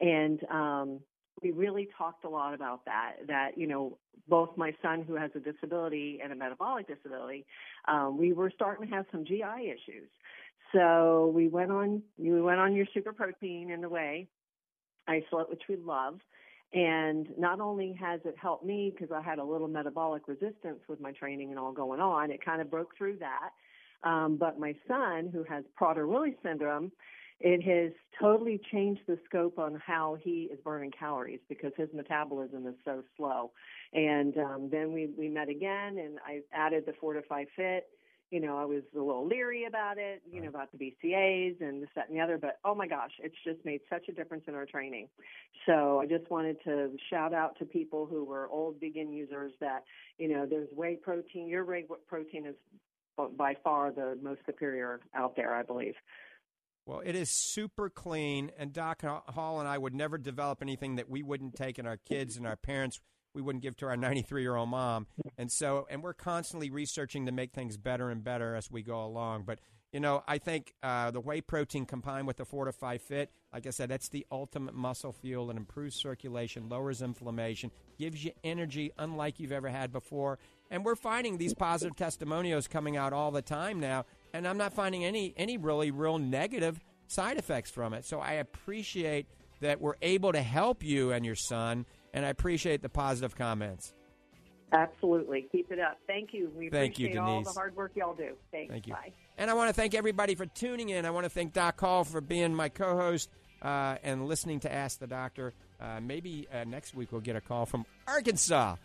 [0.00, 1.00] And um,
[1.42, 3.12] we really talked a lot about that.
[3.26, 3.96] That you know,
[4.28, 7.46] both my son who has a disability and a metabolic disability,
[7.88, 10.10] um, we were starting to have some GI issues.
[10.74, 14.28] So we went on we went on your super protein in the whey
[15.08, 16.20] isolate, which we love.
[16.74, 21.00] And not only has it helped me because I had a little metabolic resistance with
[21.00, 23.50] my training and all going on, it kind of broke through that.
[24.08, 26.90] Um, but my son, who has Prader-Willi syndrome,
[27.40, 32.66] it has totally changed the scope on how he is burning calories because his metabolism
[32.66, 33.50] is so slow.
[33.92, 37.88] And um, then we we met again, and I added the Fortifeye Fit
[38.32, 41.82] you know, I was a little leery about it, you know, about the BCAs and
[41.82, 42.38] this, that, and the other.
[42.38, 45.08] But oh my gosh, it's just made such a difference in our training.
[45.66, 49.84] So I just wanted to shout out to people who were old vegan users that,
[50.16, 51.46] you know, there's whey protein.
[51.46, 52.54] Your whey protein is
[53.36, 55.94] by far the most superior out there, I believe.
[56.86, 61.08] Well, it is super clean, and Doc Hall and I would never develop anything that
[61.08, 62.98] we wouldn't take, and our kids and our parents
[63.34, 65.06] we wouldn't give to our 93 year old mom.
[65.38, 69.04] And so, and we're constantly researching to make things better and better as we go
[69.04, 69.44] along.
[69.44, 69.58] But
[69.92, 73.70] you know, I think uh, the whey protein combined with the Fortifeye Fit, like I
[73.70, 75.50] said, that's the ultimate muscle fuel.
[75.50, 80.38] It improves circulation, lowers inflammation, gives you energy unlike you've ever had before.
[80.70, 84.72] And we're finding these positive testimonials coming out all the time now, and I'm not
[84.72, 88.06] finding any any really real negative side effects from it.
[88.06, 89.26] So I appreciate
[89.60, 93.94] that we're able to help you and your son, and I appreciate the positive comments.
[94.72, 95.48] Absolutely.
[95.52, 95.98] Keep it up.
[96.06, 96.50] Thank you.
[96.56, 98.32] We Thank you, appreciate all the hard work y'all do.
[98.50, 98.72] Thanks.
[98.72, 98.94] Thank you.
[98.94, 99.12] Bye.
[99.36, 101.04] And I want to thank everybody for tuning in.
[101.04, 103.28] I want to thank Doc Hall for being my co host
[103.60, 105.52] uh, and listening to Ask the Doctor.
[105.78, 108.76] Uh, maybe uh, next week we'll get a call from Arkansas.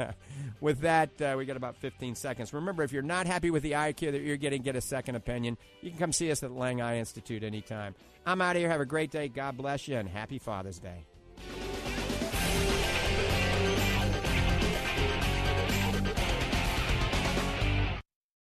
[0.60, 2.52] with that, uh, we got about 15 seconds.
[2.54, 5.16] Remember, if you're not happy with the eye care that you're getting, get a second
[5.16, 5.58] opinion.
[5.82, 7.94] You can come see us at Lang Eye Institute anytime.
[8.24, 8.70] I'm out of here.
[8.70, 9.28] Have a great day.
[9.28, 11.04] God bless you, and happy Father's Day.